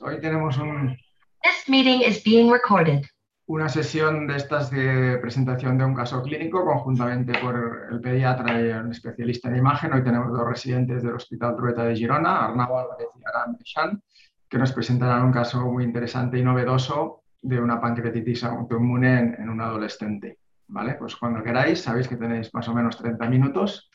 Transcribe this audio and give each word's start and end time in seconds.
Hoy 0.00 0.20
tenemos 0.20 0.56
un, 0.58 0.96
This 1.42 1.68
meeting 1.68 2.02
is 2.02 2.22
being 2.24 2.50
recorded. 2.50 3.04
una 3.46 3.68
sesión 3.68 4.26
de 4.26 4.36
estas 4.36 4.70
de 4.70 5.18
presentación 5.18 5.78
de 5.78 5.84
un 5.84 5.94
caso 5.94 6.22
clínico 6.22 6.64
conjuntamente 6.64 7.38
por 7.38 7.88
el 7.90 8.00
pediatra 8.00 8.60
y 8.60 8.68
un 8.70 8.90
especialista 8.90 9.48
en 9.48 9.56
imagen. 9.56 9.92
Hoy 9.92 10.02
tenemos 10.02 10.32
dos 10.32 10.46
residentes 10.48 11.02
del 11.02 11.14
Hospital 11.14 11.56
Trueta 11.56 11.84
de 11.84 11.94
Girona, 11.94 12.46
Arnau 12.46 12.76
Álvarez 12.76 13.08
y 13.14 13.22
Aram 13.26 13.56
Bechán, 13.56 14.02
que 14.48 14.58
nos 14.58 14.72
presentarán 14.72 15.24
un 15.24 15.32
caso 15.32 15.60
muy 15.66 15.84
interesante 15.84 16.38
y 16.38 16.42
novedoso 16.42 17.22
de 17.40 17.60
una 17.60 17.80
pancreatitis 17.80 18.44
autoinmune 18.44 19.18
en, 19.18 19.36
en 19.38 19.48
un 19.48 19.60
adolescente. 19.60 20.38
¿Vale? 20.68 20.94
Pues 20.94 21.14
cuando 21.14 21.44
queráis, 21.44 21.80
sabéis 21.80 22.08
que 22.08 22.16
tenéis 22.16 22.52
más 22.52 22.66
o 22.68 22.74
menos 22.74 22.96
30 22.96 23.28
minutos 23.28 23.88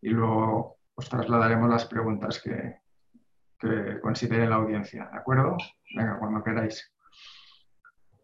y 0.00 0.08
luego 0.08 0.78
os 0.94 1.08
trasladaremos 1.08 1.68
las 1.68 1.84
preguntas 1.84 2.40
que, 2.40 2.76
que 3.64 4.00
considere 4.00 4.46
la 4.48 4.56
audiencia. 4.56 5.08
¿De 5.12 5.18
acuerdo? 5.18 5.56
Venga, 5.94 6.18
cuando 6.18 6.42
queráis. 6.42 6.90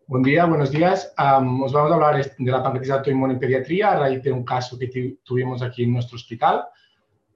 Buen 0.06 0.23
día, 0.23 0.45
buenos 0.45 0.70
días. 0.70 1.12
Am, 1.16 1.62
os 1.62 1.73
vamos 1.73 1.91
a 1.92 1.95
hablar 1.95 2.16
de 2.16 2.51
la 2.51 2.62
pancreatitis 2.62 2.91
autoinmune 2.91 3.34
en 3.34 3.38
pediatría 3.41 3.92
a 3.92 3.98
raíz 3.98 4.23
de 4.23 4.33
un 4.33 4.45
caso 4.45 4.78
que 4.78 4.88
tu- 4.88 5.16
tuvimos 5.24 5.62
aquí 5.62 5.84
en 5.84 5.92
nuestro 5.92 6.16
hospital. 6.16 6.64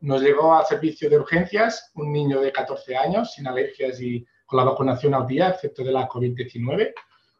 Nos 0.00 0.20
llegó 0.22 0.54
al 0.56 0.66
servicio 0.66 1.08
de 1.08 1.18
urgencias 1.18 1.92
un 1.94 2.12
niño 2.12 2.40
de 2.40 2.52
14 2.52 2.96
años 2.96 3.32
sin 3.32 3.46
alergias 3.46 4.00
y 4.00 4.26
con 4.44 4.58
la 4.58 4.64
vacunación 4.64 5.14
al 5.14 5.26
día, 5.26 5.50
excepto 5.50 5.82
de 5.84 5.92
la 5.92 6.08
COVID-19, 6.08 6.92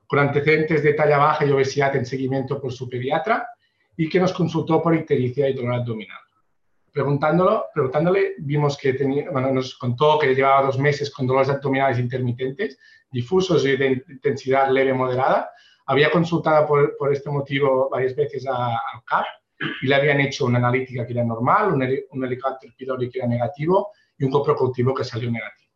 con 0.06 0.18
antecedentes 0.20 0.82
de 0.82 0.94
talla 0.94 1.18
baja 1.18 1.44
y 1.44 1.50
obesidad 1.50 1.94
en 1.96 2.06
seguimiento 2.06 2.60
por 2.60 2.72
su 2.72 2.88
pediatra 2.88 3.48
y 3.96 4.08
que 4.08 4.20
nos 4.20 4.32
consultó 4.32 4.80
por 4.82 4.94
ictericia 4.94 5.48
y 5.48 5.52
dolor 5.54 5.74
abdominal. 5.74 6.18
Preguntándolo, 6.94 7.66
preguntándole, 7.74 8.34
vimos 8.38 8.78
que 8.78 8.94
tenía, 8.94 9.28
bueno, 9.28 9.50
nos 9.50 9.76
contó 9.76 10.16
que 10.16 10.32
llevaba 10.32 10.66
dos 10.66 10.78
meses 10.78 11.10
con 11.10 11.26
dolores 11.26 11.50
abdominales 11.50 11.98
intermitentes 11.98 12.78
difusos 13.10 13.66
y 13.66 13.76
de 13.76 14.04
intensidad 14.08 14.70
leve 14.70 14.94
moderada. 14.94 15.50
Había 15.86 16.12
consultado 16.12 16.68
por, 16.68 16.96
por 16.96 17.12
este 17.12 17.30
motivo 17.30 17.88
varias 17.90 18.14
veces 18.14 18.46
al 18.46 18.76
CAP 19.06 19.24
y 19.82 19.88
le 19.88 19.94
habían 19.96 20.20
hecho 20.20 20.46
una 20.46 20.58
analítica 20.58 21.04
que 21.04 21.14
era 21.14 21.24
normal, 21.24 21.72
un, 21.72 21.84
un 22.10 22.24
helicóptero 22.24 22.72
pylori 22.76 23.10
que 23.10 23.18
era 23.18 23.26
negativo 23.26 23.90
y 24.16 24.24
un 24.26 24.30
coprocultivo 24.30 24.94
que 24.94 25.02
salió 25.02 25.28
negativo. 25.32 25.72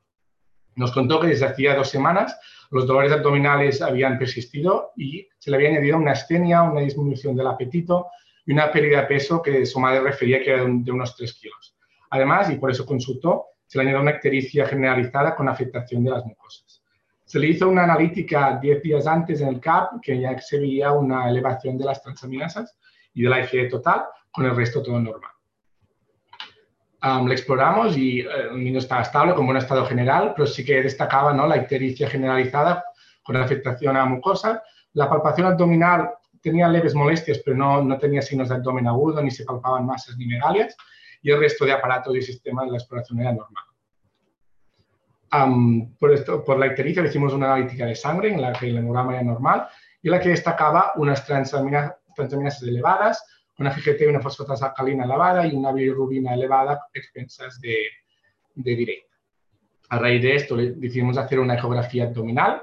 Nos 0.77 0.93
contó 0.93 1.19
que 1.19 1.27
desde 1.27 1.47
hacía 1.47 1.75
dos 1.75 1.89
semanas 1.89 2.39
los 2.71 2.87
dolores 2.87 3.11
abdominales 3.11 3.83
habían 3.83 4.21
persistido 4.21 4.93
y 4.97 5.27
se 5.37 5.51
le 5.51 5.57
había 5.57 5.71
añadido 5.71 5.97
una 5.97 6.13
astenia, 6.13 6.63
una 6.63 6.83
disminución 6.83 7.35
del 7.35 7.49
apetito 7.49 8.07
y 8.49 8.53
una 8.55 8.73
pérdida 8.73 9.03
de 9.03 9.07
peso 9.09 9.43
que 9.43 9.67
su 9.67 9.79
madre 9.79 10.01
refería 10.01 10.43
que 10.43 10.49
era 10.51 10.61
de, 10.61 10.65
un- 10.65 10.83
de 10.83 10.91
unos 10.91 11.15
3 11.15 11.35
kilos. 11.35 11.77
Además, 12.09 12.49
y 12.51 12.57
por 12.57 12.71
eso 12.71 12.87
consultó, 12.87 13.45
se 13.67 13.77
le 13.77 13.83
añadió 13.83 14.01
una 14.01 14.13
ictericia 14.13 14.65
generalizada 14.67 15.37
con 15.37 15.51
afectación 15.51 16.03
de 16.03 16.11
las 16.13 16.25
mucosas. 16.25 16.83
Se 17.27 17.39
le 17.39 17.49
hizo 17.49 17.69
una 17.69 17.85
analítica 17.85 18.59
10 18.61 18.83
días 18.83 19.07
antes 19.07 19.43
en 19.43 19.49
el 19.49 19.61
CAP, 19.61 20.01
que 20.01 20.19
ya 20.19 20.39
se 20.41 20.59
veía 20.59 20.93
una 20.93 21.29
elevación 21.29 21.77
de 21.77 21.85
las 21.85 22.03
transaminasas 22.03 22.79
y 23.13 23.23
de 23.25 23.29
la 23.29 23.41
IgE 23.41 23.67
total, 23.69 24.05
con 24.31 24.47
el 24.47 24.57
resto 24.57 24.83
todo 24.83 24.99
normal. 24.99 25.31
Am, 27.01 27.27
le 27.27 27.35
exploramos 27.35 27.97
y 27.99 28.21
eh, 28.21 28.27
el 28.51 28.65
niño 28.65 28.79
estaba 28.79 29.03
estable, 29.03 29.35
con 29.35 29.45
buen 29.45 29.59
estado 29.59 29.85
general, 29.85 30.33
pero 30.35 30.47
sí 30.47 30.65
que 30.65 30.83
destacaba 30.83 31.35
¿no? 31.35 31.47
la 31.47 31.59
ictericia 31.59 32.09
generalizada 32.09 32.83
con 33.23 33.37
afectación 33.37 33.97
a 33.97 34.07
mucosa. 34.07 34.63
La 34.95 35.09
palpación 35.09 35.47
abdominal 35.49 36.11
tenía 36.43 36.69
leves 36.69 36.95
molestias, 36.95 37.41
pero 37.45 37.57
no, 37.57 37.83
no 37.83 37.99
tenía 37.99 38.23
signos 38.23 38.49
de 38.49 38.57
abdomen 38.57 38.87
agudo, 38.87 39.23
ni 39.23 39.31
se 39.31 39.45
palpaban 39.45 39.87
masas 39.87 40.17
ni 40.17 40.27
megalias, 40.27 40.77
y 41.23 41.31
el 41.31 41.39
resto 41.41 41.65
de 41.65 41.73
aparatos 41.73 42.17
y 42.17 42.23
sistemas 42.23 42.67
de 42.67 42.73
la 42.73 42.79
exploración 42.79 43.21
era 43.21 43.33
normal. 43.33 43.65
Por, 45.99 46.13
esto, 46.13 46.43
por 46.43 46.59
la 46.59 46.69
ictericia 46.69 47.05
hicimos 47.05 47.35
una 47.35 47.53
analítica 47.53 47.85
de 47.85 47.95
sangre 47.95 48.33
en 48.33 48.41
la 48.41 48.53
que 48.53 48.69
el 48.69 48.79
hemograma 48.79 49.13
era 49.13 49.23
normal 49.23 49.69
y 50.01 50.09
en 50.09 50.13
la 50.13 50.21
que 50.21 50.31
destacaba 50.31 50.93
unas 50.97 51.27
transamina- 51.29 51.97
transaminasas 52.17 52.63
elevadas, 52.63 53.23
una 53.59 53.71
GGT 53.71 54.09
una 54.09 54.21
fosfatasa 54.21 54.69
alcalina 54.69 55.05
elevada 55.05 55.47
y 55.47 55.55
una 55.55 55.73
bilirrubina 55.73 56.33
elevada 56.33 56.87
expensas 56.95 57.61
de, 57.61 57.77
de 58.55 58.77
directa. 58.77 59.17
A 59.91 59.99
raíz 59.99 60.23
de 60.23 60.35
esto 60.35 60.57
decidimos 60.57 61.19
hacer 61.19 61.41
una 61.41 61.55
ecografía 61.55 62.05
abdominal 62.05 62.63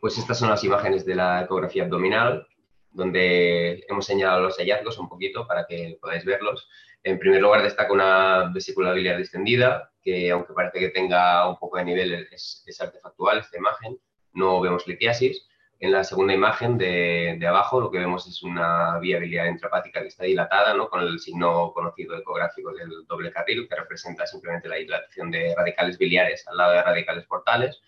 Pues 0.00 0.18
estas 0.18 0.38
son 0.38 0.50
las 0.50 0.64
imágenes 0.64 1.04
de 1.04 1.14
la 1.14 1.42
ecografía 1.42 1.84
abdominal, 1.84 2.46
donde 2.90 3.84
hemos 3.88 4.06
señalado 4.06 4.42
los 4.42 4.56
hallazgos 4.56 4.98
un 4.98 5.08
poquito 5.08 5.46
para 5.46 5.66
que 5.66 5.98
podáis 6.00 6.24
verlos. 6.24 6.68
En 7.02 7.18
primer 7.18 7.40
lugar, 7.40 7.62
destaca 7.62 7.92
una 7.92 8.50
vesícula 8.52 8.92
biliar 8.92 9.16
distendida, 9.16 9.92
que 10.02 10.30
aunque 10.30 10.52
parece 10.52 10.80
que 10.80 10.88
tenga 10.90 11.48
un 11.48 11.58
poco 11.58 11.78
de 11.78 11.84
nivel, 11.84 12.28
es, 12.30 12.64
es 12.66 12.80
artefactual 12.80 13.38
esta 13.38 13.58
imagen. 13.58 13.98
No 14.32 14.60
vemos 14.60 14.86
litiasis. 14.86 15.46
En 15.78 15.92
la 15.92 16.04
segunda 16.04 16.34
imagen 16.34 16.76
de, 16.76 17.42
abajo, 17.48 17.80
lo 17.80 17.90
que 17.90 17.98
vemos 17.98 18.26
es 18.26 18.42
una 18.42 18.98
vía 18.98 19.18
biliar 19.18 19.46
intrahepática 19.46 20.02
que 20.02 20.08
está 20.08 20.24
dilatada, 20.24 20.74
¿no? 20.74 20.90
con 20.90 21.00
el 21.00 21.18
signo 21.18 21.72
conocido 21.72 22.18
ecográfico 22.18 22.70
del 22.74 23.06
doble 23.06 23.32
carril, 23.32 23.66
que 23.66 23.76
representa 23.76 24.26
simplemente 24.26 24.68
la 24.68 24.76
dilatación 24.76 25.30
de 25.30 25.54
radicales 25.56 25.96
biliares 25.96 26.46
al 26.48 26.58
lado 26.58 26.72
de 26.72 26.82
radicales 26.82 27.24
portales 27.24 27.80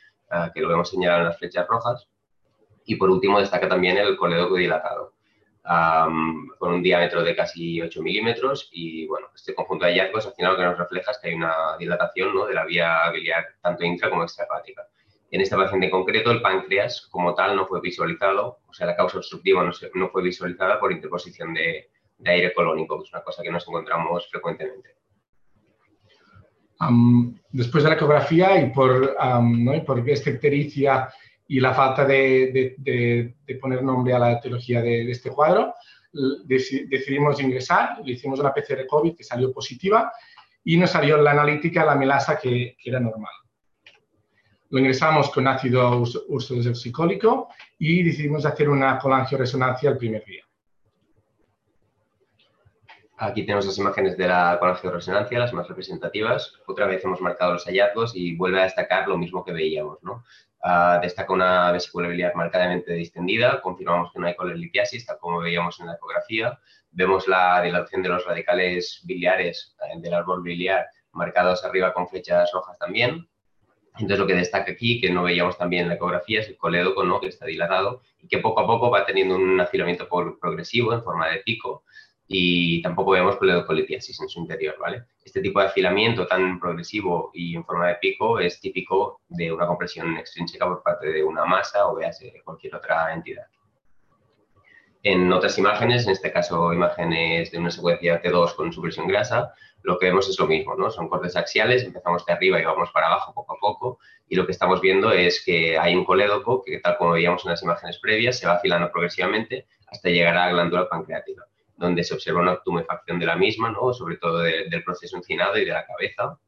que 0.54 0.60
lo 0.60 0.69
vemos 0.69 0.88
señalado 0.88 1.20
en 1.20 1.28
las 1.28 1.38
flechas 1.38 1.66
rojas. 1.66 2.09
Y 2.84 2.97
por 2.97 3.10
último 3.10 3.38
destaca 3.38 3.69
también 3.69 3.97
el 3.98 4.16
colédoco 4.16 4.56
dilatado, 4.56 5.15
con 6.59 6.72
un 6.72 6.82
diámetro 6.82 7.22
de 7.22 7.37
casi 7.37 7.81
8 7.81 8.03
milímetros. 8.03 8.69
Y 8.72 9.06
bueno, 9.06 9.28
este 9.34 9.54
conjunto 9.54 9.84
de 9.84 9.92
hallazgos 9.92 10.26
al 10.26 10.34
final 10.34 10.53
lo 10.53 10.59
que 10.59 10.65
nos 10.65 10.78
refleja 10.78 11.10
es 11.12 11.19
que 11.19 11.28
hay 11.28 11.34
una 11.34 11.76
dilatación 11.78 12.34
¿no? 12.34 12.47
de 12.47 12.54
la 12.54 12.65
vía 12.65 13.10
biliar 13.12 13.47
tanto 13.60 13.84
intra 13.84 14.10
como 14.10 14.25
extrahepática. 14.25 14.87
En 15.31 15.41
este 15.41 15.56
paciente 15.56 15.87
en 15.87 15.92
concreto, 15.92 16.31
el 16.31 16.42
páncreas 16.42 17.09
como 17.10 17.34
tal 17.34 17.56
no 17.56 17.66
fue 17.66 17.81
visualizado, 17.81 18.59
o 18.69 18.72
sea, 18.75 18.87
la 18.87 18.97
causa 18.97 19.16
obstructiva 19.16 19.62
no, 19.62 19.72
no 19.94 20.10
fue 20.10 20.22
visualizada 20.22 20.78
por 20.78 20.92
interposición 20.92 21.54
de 21.54 21.88
aire 22.25 22.53
colónico, 22.53 22.98
que 22.98 23.04
es 23.04 23.12
una 23.12 23.22
cosa 23.22 23.42
que 23.42 23.50
nos 23.50 23.66
encontramos 23.66 24.28
frecuentemente. 24.28 25.02
Am, 26.84 27.38
después 27.50 27.84
de 27.84 27.91
la 27.91 27.97
ecografía 27.97 28.60
y 28.60 28.70
por, 28.70 29.15
am, 29.19 29.65
¿no? 29.65 29.75
y 29.75 29.82
por 29.82 30.09
esta 30.09 30.31
ictericia 30.31 31.09
y 31.47 31.60
la 31.60 31.72
falta 31.75 32.04
de, 32.04 32.50
de- 32.53 32.75
de- 32.78 33.34
de 33.47 33.54
poner 33.56 33.82
nombre 33.82 34.12
a 34.15 34.19
la 34.19 34.32
etiología 34.32 34.81
de, 34.82 35.10
este 35.10 35.31
cuadro, 35.31 35.75
deci- 36.47 36.88
decidimos 36.88 37.41
ingresar, 37.41 37.98
le 38.04 38.12
hicimos 38.15 38.41
una 38.41 38.53
PCR 38.53 38.87
COVID 38.88 39.15
que 39.15 39.22
salió 39.25 39.53
positiva 39.53 40.12
y 40.65 40.76
nos 40.76 40.91
salió 40.91 41.16
la 41.19 41.31
analítica, 41.32 41.84
la 41.84 41.94
melasa 41.94 42.38
que, 42.38 42.76
que 42.78 42.91
era 42.91 43.00
normal. 43.00 43.32
Lo 44.71 44.78
ingresamos 44.78 45.31
con 45.31 45.47
ácido 45.47 46.00
urs- 46.00 46.22
ursodesoxicólico 46.28 47.48
y 47.78 48.03
decidimos 48.03 48.44
hacer 48.47 48.69
una 48.71 48.98
colangioresonancia 48.98 49.91
el 49.91 49.98
primer 49.98 50.25
día. 50.25 50.44
Aquí 53.25 53.44
tenemos 53.44 53.66
las 53.66 53.78
imágenes 53.78 54.16
de 54.16 54.27
la 54.27 54.59
resonancia, 54.83 55.38
las 55.38 55.53
más 55.53 55.69
representativas. 55.69 56.55
Otra 56.66 56.87
vez 56.87 57.05
hemos 57.05 57.21
marcado 57.21 57.53
los 57.53 57.65
hallazgos 57.66 58.16
y 58.16 58.34
vuelve 58.34 58.59
a 58.59 58.65
destacar 58.65 59.06
lo 59.06 59.16
mismo 59.16 59.44
que 59.44 59.53
veíamos. 59.53 60.03
¿no? 60.03 60.25
Ah, 60.60 60.99
destaca 61.00 61.33
una 61.33 61.71
vesícula 61.71 62.09
biliar 62.09 62.34
marcadamente 62.34 62.93
distendida, 62.94 63.62
confirmamos 63.62 64.10
que 64.12 64.19
no 64.19 64.27
hay 64.27 64.34
colelitiasis, 64.34 65.06
tal 65.06 65.19
como 65.21 65.38
veíamos 65.38 65.78
en 65.78 65.87
la 65.87 65.94
ecografía. 65.94 66.59
Vemos 66.91 67.28
la 67.28 67.62
dilatación 67.62 68.03
de 68.03 68.09
los 68.09 68.27
radicales 68.27 69.03
biliares 69.05 69.77
eh, 69.84 70.00
del 70.00 70.15
árbol 70.15 70.43
biliar 70.43 70.89
marcados 71.12 71.65
arriba 71.65 71.94
con 71.94 72.09
flechas 72.09 72.50
rojas 72.53 72.77
también. 72.77 73.28
Entonces 73.99 74.19
lo 74.19 74.27
que 74.27 74.34
destaca 74.34 74.72
aquí, 74.72 75.00
que 75.00 75.10
no 75.10 75.22
veíamos 75.22 75.56
también 75.56 75.84
en 75.84 75.91
la 75.91 75.94
ecografía, 75.94 76.41
es 76.41 76.49
el 76.49 76.56
colédoco, 76.56 77.04
¿no? 77.04 77.21
que 77.21 77.28
está 77.28 77.47
dilatado 77.47 78.03
y 78.21 78.27
que 78.27 78.39
poco 78.39 78.62
a 78.62 78.66
poco 78.66 78.91
va 78.91 79.06
teniendo 79.06 79.37
un 79.37 79.60
afilamiento 79.60 80.09
progresivo 80.09 80.93
en 80.93 81.04
forma 81.04 81.28
de 81.28 81.39
pico 81.39 81.84
y 82.27 82.81
tampoco 82.83 83.12
vemos 83.12 83.37
coledocolitiasis 83.37 84.21
en 84.21 84.28
su 84.28 84.41
interior, 84.41 84.77
¿vale? 84.78 85.05
Este 85.25 85.41
tipo 85.41 85.60
de 85.60 85.66
afilamiento 85.66 86.27
tan 86.27 86.59
progresivo 86.59 87.31
y 87.34 87.55
en 87.55 87.65
forma 87.65 87.88
de 87.88 87.97
pico 87.97 88.38
es 88.38 88.60
típico 88.60 89.21
de 89.28 89.53
una 89.53 89.66
compresión 89.66 90.16
extrínseca 90.16 90.66
por 90.66 90.83
parte 90.83 91.09
de 91.09 91.22
una 91.22 91.45
masa 91.45 91.86
o 91.89 91.97
véase 91.97 92.41
cualquier 92.45 92.77
otra 92.77 93.13
entidad. 93.13 93.47
En 95.04 95.33
otras 95.33 95.59
imágenes, 95.59 96.07
en 96.07 96.13
este 96.13 96.33
caso 96.33 96.72
imágenes 96.72 97.51
de 97.51 97.59
una 97.59 97.71
secuencia 97.71 98.22
T2 98.22 98.54
con 98.54 98.72
supresión 98.72 99.09
grasa, 99.09 99.53
lo 99.83 99.98
que 99.98 100.07
vemos 100.07 100.28
es 100.28 100.39
lo 100.39 100.47
mismo, 100.47 100.77
¿no? 100.77 100.91
Son 100.91 101.09
cortes 101.09 101.36
axiales, 101.36 101.83
empezamos 101.83 102.24
de 102.24 102.33
arriba 102.33 102.60
y 102.60 102.65
vamos 102.65 102.91
para 102.92 103.09
abajo 103.09 103.34
poco 103.34 103.54
a 103.54 103.59
poco, 103.60 103.98
y 104.28 104.36
lo 104.36 104.47
que 104.47 104.53
estamos 104.53 104.80
viendo 104.80 105.10
es 105.10 105.45
que 105.45 105.77
hay 105.77 105.97
un 105.97 106.04
colédoco 106.04 106.63
que, 106.63 106.78
tal 106.78 106.97
como 106.97 107.13
veíamos 107.13 107.45
en 107.45 107.51
las 107.51 107.63
imágenes 107.65 107.98
previas, 107.98 108.39
se 108.39 108.47
va 108.47 108.54
afilando 108.54 108.92
progresivamente 108.92 109.66
hasta 109.89 110.09
llegar 110.09 110.36
a 110.36 110.47
la 110.47 110.53
glándula 110.53 110.89
pancreática, 110.89 111.45
donde 111.83 112.05
se 112.05 112.15
observa 112.15 112.41
una 112.41 112.59
tumefacción 112.63 113.19
de 113.19 113.27
la 113.27 113.37
misma, 113.37 113.71
¿no? 113.71 113.93
Sobre 113.93 114.17
todo 114.17 114.39
de- 114.39 114.69
del 114.71 114.84
proceso 114.84 115.17
encinado 115.17 115.59
y 115.59 115.65
de 115.65 115.73
la 115.73 115.84
cabeza, 115.87 116.39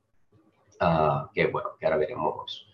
ah, 0.81 1.29
que, 1.35 1.47
bueno, 1.47 1.71
que 1.79 1.87
ahora 1.87 1.99
veremos. 1.99 2.69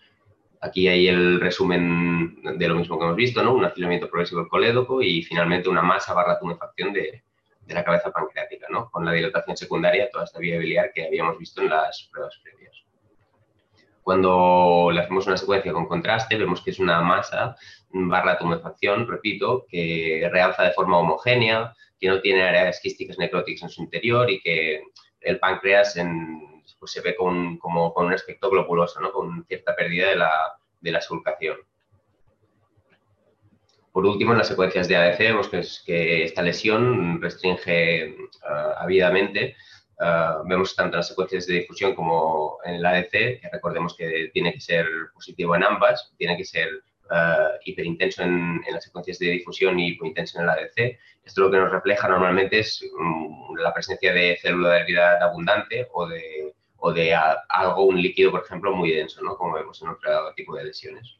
Aquí 0.61 0.87
hay 0.87 1.07
el 1.07 1.39
resumen 1.41 2.39
de 2.57 2.67
lo 2.67 2.75
mismo 2.75 2.97
que 2.97 3.03
hemos 3.05 3.15
visto, 3.15 3.41
¿no? 3.43 3.53
Un 3.53 3.65
afilamiento 3.65 4.07
progresivo 4.09 4.41
del 4.41 4.49
colédoco 4.49 5.01
y 5.01 5.23
finalmente 5.23 5.69
una 5.69 5.81
masa 5.81 6.13
barra 6.13 6.39
tumefacción 6.39 6.93
de, 6.93 7.23
de 7.61 7.73
la 7.73 7.83
cabeza 7.83 8.11
pancreática, 8.11 8.67
¿no? 8.69 8.89
Con 8.91 9.03
la 9.05 9.11
dilatación 9.11 9.57
secundaria, 9.57 10.09
toda 10.11 10.25
esta 10.25 10.39
vía 10.39 10.59
biliar 10.59 10.91
que 10.93 11.07
habíamos 11.07 11.37
visto 11.39 11.61
en 11.61 11.69
las 11.69 12.07
pruebas 12.11 12.39
previas. 12.43 12.75
Cuando 14.03 14.89
le 14.91 14.99
hacemos 15.01 15.27
una 15.27 15.37
secuencia 15.37 15.73
con 15.73 15.87
contraste, 15.87 16.37
vemos 16.37 16.61
que 16.63 16.71
es 16.71 16.79
una 16.79 17.01
masa 17.01 17.55
barra 17.91 18.37
tumefacción, 18.37 19.07
repito, 19.07 19.65
que 19.69 20.27
realza 20.31 20.63
de 20.63 20.71
forma 20.71 20.97
homogénea, 20.97 21.73
que 22.01 22.07
no 22.07 22.19
tiene 22.19 22.41
áreas 22.41 22.79
quísticas 22.81 23.19
necróticas 23.19 23.61
en 23.63 23.69
su 23.69 23.83
interior 23.83 24.29
y 24.29 24.41
que 24.41 24.81
el 25.21 25.39
páncreas 25.39 25.95
pues 26.79 26.91
se 26.91 27.01
ve 27.01 27.15
con, 27.15 27.59
un 27.61 28.13
aspecto 28.13 28.49
globuloso, 28.49 28.99
con 29.11 29.45
cierta 29.45 29.75
pérdida 29.75 30.09
de 30.09 30.15
la, 30.15 30.31
de 30.81 31.01
sulcación. 31.01 31.57
Por 33.91 34.05
último, 34.05 34.31
en 34.31 34.39
las 34.39 34.47
secuencias 34.47 34.87
de 34.87 34.95
ADC 34.95 35.19
vemos 35.19 35.83
que, 35.85 36.23
esta 36.23 36.41
lesión 36.41 37.21
restringe. 37.21 38.15
Uh, 40.01 40.47
vemos 40.47 40.75
tanto 40.75 40.95
en 40.95 40.99
las 40.99 41.09
secuencias 41.09 41.45
de 41.45 41.53
difusión 41.59 41.93
como 41.93 42.57
en 42.65 42.75
el 42.75 42.85
ADC, 42.85 43.11
que 43.11 43.49
recordemos 43.51 43.95
que 43.95 44.31
tiene 44.33 44.51
que 44.51 44.59
ser 44.59 44.87
positivo 45.13 45.55
en 45.55 45.63
ambas, 45.63 46.11
tiene 46.17 46.35
que 46.35 46.45
ser 46.45 46.69
uh, 47.11 47.57
hiperintenso 47.65 48.23
en, 48.23 48.61
en, 48.65 48.73
las 48.73 48.83
secuencias 48.83 49.19
de 49.19 49.27
difusión 49.27 49.79
y 49.79 49.89
hipointenso 49.89 50.39
en 50.39 50.45
el 50.45 50.49
ADC. 50.49 50.99
Esto 51.23 51.41
lo 51.41 51.51
que 51.51 51.57
nos 51.57 51.71
refleja 51.71 52.07
normalmente 52.07 52.59
es 52.59 52.83
um, 52.97 53.55
la 53.57 53.73
presencia 53.73 54.13
de 54.13 54.39
herida 54.43 55.23
abundante 55.23 55.87
o 55.93 56.07
de, 56.07 56.53
o 56.77 56.91
de 56.91 57.13
algo, 57.13 57.85
un 57.85 58.01
líquido, 58.01 58.31
por 58.31 58.43
ejemplo, 58.43 58.73
muy 58.73 58.91
denso, 58.91 59.21
¿no? 59.21 59.35
como 59.37 59.53
vemos 59.53 59.81
en 59.81 59.89
otro 59.89 60.33
tipo 60.35 60.55
de 60.55 60.65
lesiones. 60.65 61.17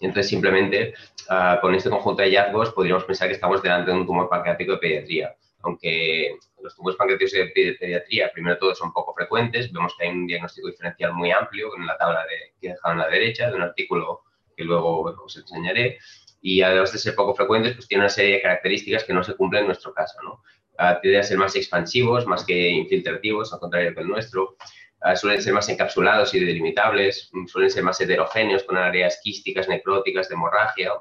Entonces, 0.00 0.28
simplemente 0.28 0.92
uh, 1.30 1.60
con 1.60 1.74
este 1.74 1.88
conjunto 1.88 2.22
de 2.22 2.28
hallazgos 2.28 2.72
podríamos 2.72 3.04
pensar 3.04 3.28
que 3.28 3.34
estamos 3.34 3.62
delante 3.62 3.90
de 3.90 3.96
un 3.96 4.06
tumor 4.06 4.28
pancreático 4.28 4.72
de 4.72 4.78
pediatría. 4.78 5.34
Aunque 5.62 6.36
los 6.60 6.76
tumores 6.76 6.98
pancreáticos 6.98 7.32
de 7.32 7.76
pediatría, 7.80 8.30
primero 8.32 8.58
todos 8.58 8.76
son 8.76 8.92
poco 8.92 9.14
frecuentes, 9.14 9.72
vemos 9.72 9.94
que 9.96 10.04
hay 10.04 10.10
un 10.10 10.26
diagnóstico 10.26 10.68
diferencial 10.68 11.14
muy 11.14 11.30
amplio 11.30 11.74
en 11.78 11.86
la 11.86 11.96
tabla 11.96 12.22
de, 12.26 12.52
que 12.60 12.66
he 12.66 12.70
dejado 12.72 12.92
en 12.92 12.98
la 12.98 13.08
derecha, 13.08 13.48
de 13.48 13.56
un 13.56 13.62
artículo 13.62 14.24
que 14.56 14.64
luego 14.64 15.02
os 15.02 15.36
enseñaré. 15.36 15.98
Y 16.40 16.62
además 16.62 16.92
de 16.92 16.98
ser 16.98 17.14
poco 17.14 17.34
frecuentes, 17.34 17.74
pues 17.74 17.88
tiene 17.88 18.04
una 18.04 18.10
serie 18.10 18.34
de 18.34 18.42
características 18.42 19.04
que 19.04 19.14
no 19.14 19.24
se 19.24 19.34
cumplen 19.34 19.62
en 19.62 19.68
nuestro 19.68 19.94
caso. 19.94 20.18
¿no? 20.22 20.42
Uh, 20.78 21.00
tienden 21.00 21.20
a 21.20 21.24
ser 21.24 21.38
más 21.38 21.56
expansivos, 21.56 22.26
más 22.26 22.44
que 22.44 22.68
infiltrativos, 22.68 23.52
al 23.52 23.60
contrario 23.60 23.94
que 23.94 24.00
el 24.00 24.08
nuestro. 24.08 24.56
Ah, 25.04 25.16
suelen 25.16 25.42
ser 25.42 25.52
más 25.52 25.68
encapsulados 25.68 26.32
y 26.32 26.40
delimitables, 26.40 27.30
suelen 27.46 27.70
ser 27.70 27.82
más 27.82 28.00
heterogéneos 28.00 28.64
con 28.64 28.78
áreas 28.78 29.20
quísticas, 29.22 29.68
necróticas, 29.68 30.30
hemorragia. 30.30 30.92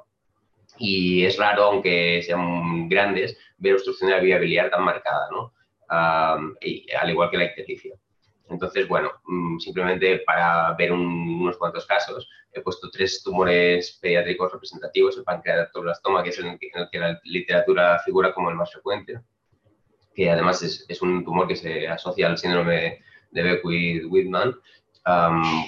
Y 0.77 1.23
es 1.23 1.37
raro, 1.37 1.63
aunque 1.63 2.21
sean 2.21 2.89
grandes, 2.89 3.37
ver 3.57 3.75
obstrucción 3.75 4.09
de 4.09 4.17
la 4.17 4.21
vía 4.21 4.39
biliar 4.39 4.69
tan 4.69 4.83
marcada, 4.83 5.29
¿no? 5.31 5.53
y, 6.59 6.85
al 6.91 7.11
igual 7.11 7.29
que 7.29 7.37
la 7.37 7.45
ictericia. 7.45 7.95
Entonces, 8.49 8.87
bueno, 8.87 9.11
mm, 9.25 9.59
simplemente 9.59 10.19
para 10.25 10.73
ver 10.73 10.91
unos 10.91 11.57
cuantos 11.57 11.85
casos, 11.85 12.29
he 12.51 12.61
puesto 12.61 12.89
tres 12.91 13.23
tumores 13.23 13.97
pediátricos 14.01 14.51
representativos, 14.51 15.17
el 15.17 15.23
pancreatoblastoma, 15.23 16.23
que 16.23 16.29
es 16.29 16.39
el, 16.39 16.45
en 16.45 16.59
el 16.61 16.89
que 16.91 16.99
la 16.99 17.19
literatura 17.23 17.99
figura 17.99 18.33
como 18.33 18.49
el 18.49 18.55
más 18.55 18.71
frecuente, 18.71 19.19
que 20.13 20.29
además 20.29 20.61
es, 20.61 21.01
un 21.01 21.23
tumor 21.23 21.47
que 21.47 21.55
se 21.55 21.87
asocia 21.87 22.27
al 22.27 22.37
síndrome 22.37 23.01
de 23.31 23.43
Beckwith-Whitman, 23.43 24.55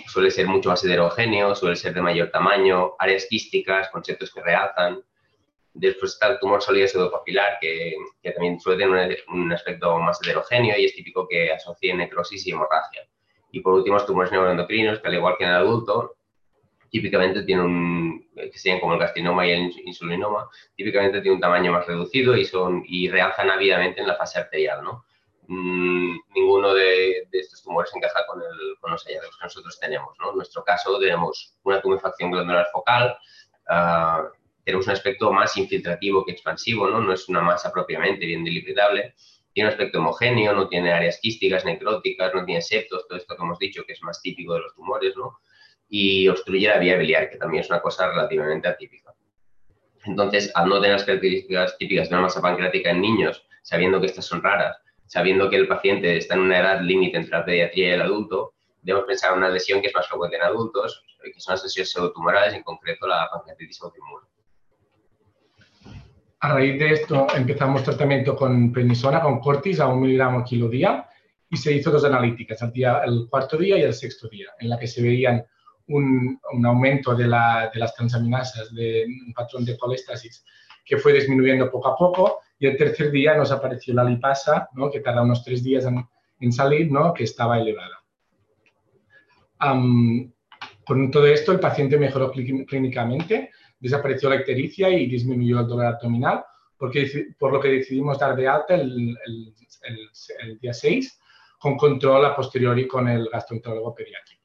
suele 0.08 0.32
ser 0.32 0.48
mucho 0.48 0.70
más 0.70 0.84
heterogéneo, 0.84 1.56
suele 1.56 1.76
ser 1.76 1.94
de 1.94 2.02
mayor 2.02 2.30
tamaño, 2.30 2.94
áreas 3.00 3.26
quísticas, 3.30 3.90
conceptos 3.90 4.32
que 4.32 4.42
realzan. 4.42 5.02
Después 5.78 6.14
está 6.14 6.28
el 6.28 6.40
tumor 6.40 6.62
sólido 6.62 6.88
pseudopapilar, 6.88 7.58
que, 7.60 7.96
que 8.24 8.32
también 8.32 8.58
suele 8.62 8.86
tener 8.86 9.18
un, 9.28 9.52
aspecto 9.52 10.00
más 10.00 10.18
heterogéneo 10.22 10.78
y 10.78 10.86
es 10.86 10.96
típico 10.96 11.28
que 11.28 11.52
asocie 11.52 11.94
necrosis 11.94 12.48
y 12.48 12.52
hemorragia. 12.52 13.02
Y 13.52 13.60
por 13.60 13.74
último, 13.74 13.98
los 13.98 14.06
tumores 14.06 14.32
neuroendocrinos, 14.32 15.00
que 15.00 15.08
al 15.10 15.16
igual 15.16 15.36
que 15.38 15.44
en 15.44 15.50
el 15.50 15.58
adulto, 15.58 16.16
típicamente 16.90 17.44
tienen 17.44 17.66
un, 17.66 18.30
que 18.36 18.58
sean 18.58 18.80
como 18.80 18.94
el 18.94 19.00
gastrinoma 19.00 19.46
y 19.46 19.52
el 19.52 19.74
insulinoma, 19.86 20.50
típicamente 20.78 21.20
tienen 21.20 21.36
un 21.36 21.42
tamaño 21.42 21.74
más 21.74 21.86
reducido 21.86 22.38
y, 22.38 22.46
son, 22.46 22.82
y 22.88 23.10
realzan 23.10 23.50
ávidamente 23.50 24.00
en 24.00 24.08
la 24.08 24.16
fase 24.16 24.40
arterial, 24.40 24.82
¿no? 24.82 25.04
Mm, 25.48 26.16
ninguno 26.34 26.74
de, 26.74 27.28
estos 27.34 27.62
tumores 27.64 27.92
encaja 27.94 28.26
con, 28.28 28.40
los 28.40 29.06
hallazgos 29.06 29.38
que 29.38 29.44
nosotros 29.44 29.78
tenemos. 29.78 30.16
En 30.26 30.38
nuestro 30.38 30.64
caso 30.64 30.98
tenemos 31.00 31.58
una 31.64 31.82
tumefacción 31.82 32.32
glandular 32.32 32.68
focal, 32.72 33.18
uh, 33.70 34.30
tenemos 34.66 34.88
un 34.88 34.94
aspecto 34.94 35.32
más 35.32 35.56
infiltrativo 35.56 36.26
que 36.26 36.32
expansivo, 36.32 36.90
¿no? 36.90 37.00
no 37.00 37.14
es 37.14 37.30
una 37.30 37.42
masa 37.42 37.72
propiamente 37.72 38.26
bien 38.26 38.44
delipidable, 38.44 39.14
tiene 39.54 39.70
un 39.70 39.74
aspecto 39.74 40.00
homogéneo, 40.00 40.54
no 40.54 40.68
tiene 40.68 40.92
áreas 40.92 41.20
quísticas, 41.22 41.64
necróticas, 41.64 42.34
no 42.34 42.44
tiene 42.44 42.62
septos, 42.62 43.08
todo 43.08 43.18
esto 43.18 43.38
que 43.38 43.44
hemos 43.44 43.60
dicho 43.60 43.84
que 43.86 43.94
es 43.94 44.02
más 44.02 44.22
típico 44.22 44.56
de 44.56 44.62
los 44.62 44.76
tumores, 44.76 45.16
¿no? 45.16 45.40
y 45.88 46.28
obstruye 46.28 46.68
la 46.68 46.80
vía 46.80 46.98
biliar, 46.98 47.30
que 47.30 47.38
también 47.38 47.62
es 47.62 47.70
una 47.70 47.82
cosa 47.82 48.10
relativamente 48.10 48.68
atípica. 48.68 49.14
Entonces, 50.06 50.52
al 50.56 50.68
no 50.68 50.76
tener 50.76 50.94
las 50.94 51.04
características 51.04 51.78
típicas 51.78 52.10
de 52.10 52.16
una 52.16 52.24
masa 52.24 52.42
pancreática 52.42 52.90
en 52.90 53.02
niños, 53.02 53.48
sabiendo 53.62 54.00
que 54.00 54.08
estas 54.08 54.26
son 54.26 54.42
raras, 54.42 54.78
sabiendo 55.06 55.50
que 55.50 55.56
el 55.56 55.68
paciente 55.68 56.18
está 56.18 56.36
en 56.36 56.42
una 56.42 56.60
edad 56.60 56.82
límite 56.82 57.18
entre 57.18 57.32
la 57.32 57.46
pediatría 57.46 57.90
y 57.90 57.92
el 57.92 58.02
adulto, 58.02 58.54
debemos 58.82 59.08
pensar 59.08 59.32
en 59.32 59.40
una 59.40 59.50
lesión 59.50 59.82
que 59.82 59.88
es 59.88 59.96
más 59.96 60.08
frecuente 60.08 60.36
en 60.38 60.44
adultos, 60.44 61.04
que 61.24 61.40
son 61.40 61.54
las 61.54 61.64
lesiones 61.64 61.92
pseudotumorales, 61.92 62.54
en 62.54 62.64
concreto 62.64 63.08
la 63.08 63.28
pancreatitis 63.32 63.82
autoinmune. 63.82 64.28
A 66.40 66.54
raíz 66.54 66.78
de 66.78 66.92
esto 66.92 67.28
empezamos 67.36 67.84
tratamiento 67.84 68.36
con 68.36 68.72
prednisona, 68.72 69.22
con 69.22 69.40
cortis 69.40 69.80
a 69.80 69.88
un 69.88 70.02
miligramo 70.02 70.44
kilo 70.44 70.68
día 70.70 71.08
y 71.50 71.58
se 71.58 71.74
hizo 71.74 71.92
dos 71.92 72.04
analíticas, 72.04 72.62
el, 72.62 72.72
día, 72.72 73.02
el 73.06 73.28
cuarto 73.30 73.58
día 73.58 73.78
y 73.78 73.84
el 73.84 73.94
sexto 73.94 74.28
día, 74.28 74.50
en 74.60 74.70
la 74.70 74.78
que 74.78 74.88
se 74.88 75.02
veían 75.02 75.46
un, 75.88 76.40
aumento 76.66 77.16
de, 77.16 77.28
la, 77.28 77.70
de, 77.74 77.80
las 77.80 77.96
transaminasas, 77.96 78.74
de 78.74 79.06
un 79.28 79.34
patrón 79.34 79.64
de 79.66 79.78
coléstasis 79.78 80.44
que 80.84 80.98
fue 80.98 81.14
disminuyendo 81.14 81.72
poco 81.72 81.90
a 81.90 81.96
poco 81.96 82.40
y 82.60 82.68
el 82.68 82.78
tercer 82.78 83.12
día 83.12 83.36
nos 83.36 83.52
apareció 83.52 83.94
la 83.94 84.04
lipasa, 84.04 84.70
que 84.92 85.00
tarda 85.00 85.24
unos 85.24 85.44
tres 85.44 85.64
días 85.64 85.86
en, 86.40 86.52
salir, 86.52 86.92
¿no? 86.92 87.14
que 87.14 87.24
estaba 87.24 87.60
elevada. 87.60 88.04
con 90.86 91.12
todo 91.12 91.26
esto, 91.26 91.52
el 91.52 91.60
paciente 91.60 91.98
mejoró 91.98 92.32
clínicamente, 92.32 93.52
desapareció 93.80 94.30
la 94.30 94.38
ictericia 94.38 94.90
y 94.90 95.08
disminuyó 95.08 95.60
el 95.60 95.68
dolor 95.68 95.86
abdominal, 95.88 96.44
porque, 96.78 97.28
por 97.38 97.54
lo 97.54 97.60
que 97.60 97.70
decidimos 97.70 98.20
dar 98.20 98.36
de 98.36 98.48
alta 98.48 98.76
el, 98.76 99.18
el, 99.26 100.60
día 100.60 100.74
6 100.74 101.20
con 101.60 101.78
control 101.78 102.26
a 102.26 102.36
posteriori 102.36 102.88
con 102.88 103.08
el 103.08 103.30
gastroenterólogo 103.32 103.96
pediátrico. 103.96 104.44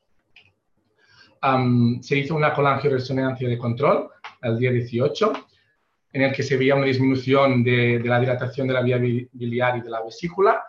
se 2.03 2.19
hizo 2.19 2.35
una 2.35 2.53
colangioresonancia 2.53 3.49
de 3.49 3.59
control 3.59 4.11
el 4.43 4.59
día 4.59 4.71
18 4.71 5.33
en 6.13 6.23
el 6.23 6.33
que 6.33 6.43
se 6.43 6.57
veía 6.57 6.75
una 6.75 6.87
disminución 6.87 7.63
de, 7.63 8.01
la 8.05 8.19
dilatación 8.19 8.67
de 8.67 8.75
la 8.75 8.83
vía 8.83 8.99
biliar 8.99 9.79
y 9.79 9.81
de 9.81 9.91
la 9.91 10.03
vesícula, 10.03 10.65